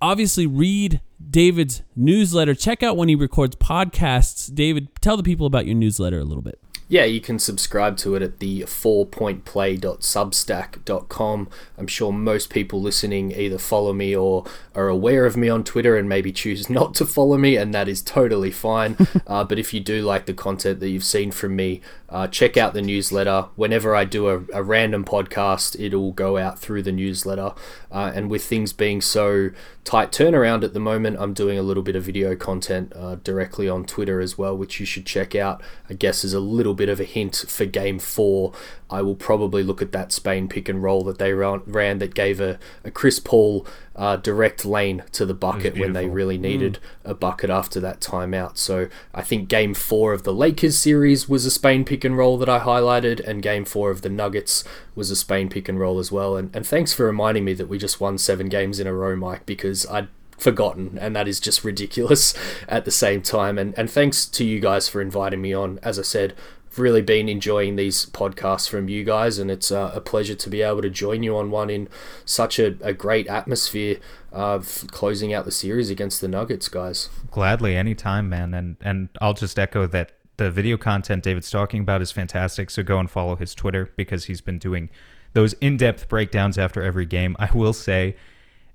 [0.00, 2.54] obviously read David's newsletter.
[2.54, 4.52] Check out when he records podcasts.
[4.52, 6.58] David, tell the people about your newsletter a little bit.
[6.90, 11.48] Yeah, you can subscribe to it at the fourpointplay.substack.com.
[11.78, 14.44] I'm sure most people listening either follow me or
[14.74, 17.86] are aware of me on Twitter and maybe choose not to follow me, and that
[17.86, 18.96] is totally fine.
[19.28, 21.80] uh, but if you do like the content that you've seen from me,
[22.10, 23.46] uh, check out the newsletter.
[23.54, 27.52] Whenever I do a, a, random podcast, it'll go out through the newsletter.
[27.90, 29.50] Uh, and with things being so
[29.84, 33.68] tight turnaround at the moment, I'm doing a little bit of video content uh, directly
[33.68, 35.62] on Twitter as well, which you should check out.
[35.88, 38.52] I guess is a little bit of a hint for Game Four.
[38.90, 42.14] I will probably look at that Spain pick and roll that they ran, ran that
[42.14, 46.42] gave a, a Chris Paul uh, direct lane to the bucket when they really mm.
[46.42, 47.10] needed mm.
[47.10, 48.56] a bucket after that timeout.
[48.56, 52.38] So I think game four of the Lakers series was a Spain pick and roll
[52.38, 54.64] that I highlighted, and game four of the Nuggets
[54.94, 56.36] was a Spain pick and roll as well.
[56.36, 59.14] And, and thanks for reminding me that we just won seven games in a row,
[59.16, 62.34] Mike, because I'd forgotten and that is just ridiculous
[62.68, 65.98] at the same time and and thanks to you guys for inviting me on as
[65.98, 66.34] i said
[66.76, 70.62] really been enjoying these podcasts from you guys, and it's uh, a pleasure to be
[70.62, 71.88] able to join you on one in
[72.24, 73.98] such a, a great atmosphere
[74.32, 77.08] of closing out the series against the Nuggets, guys.
[77.30, 78.54] Gladly, anytime, man.
[78.54, 82.70] And and I'll just echo that the video content David's talking about is fantastic.
[82.70, 84.88] So go and follow his Twitter because he's been doing
[85.32, 87.36] those in-depth breakdowns after every game.
[87.38, 88.16] I will say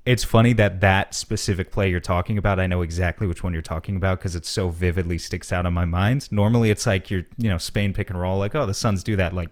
[0.05, 3.61] it's funny that that specific play you're talking about, I know exactly which one you're
[3.63, 6.31] talking about because it so vividly sticks out in my mind.
[6.31, 9.15] Normally, it's like you're, you know, Spain pick and roll, like, oh, the Suns do
[9.15, 9.49] that like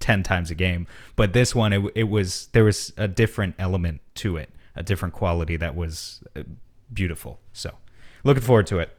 [0.00, 0.88] 10 times a game.
[1.14, 5.14] But this one, it, it was, there was a different element to it, a different
[5.14, 6.42] quality that was uh,
[6.92, 7.38] beautiful.
[7.52, 7.70] So
[8.24, 8.96] looking forward to it.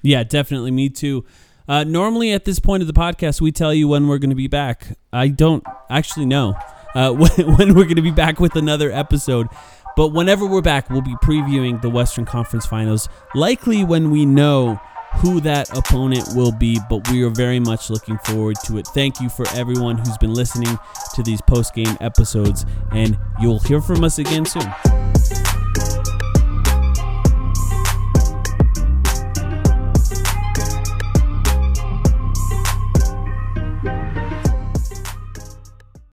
[0.00, 0.70] Yeah, definitely.
[0.70, 1.26] Me too.
[1.68, 4.36] Uh, normally, at this point of the podcast, we tell you when we're going to
[4.36, 4.96] be back.
[5.12, 6.56] I don't actually know
[6.94, 9.48] uh, when, when we're going to be back with another episode.
[9.96, 14.80] But whenever we're back, we'll be previewing the Western Conference Finals, likely when we know
[15.16, 18.86] who that opponent will be, but we are very much looking forward to it.
[18.88, 20.78] Thank you for everyone who's been listening
[21.14, 24.72] to these post game episodes, and you'll hear from us again soon.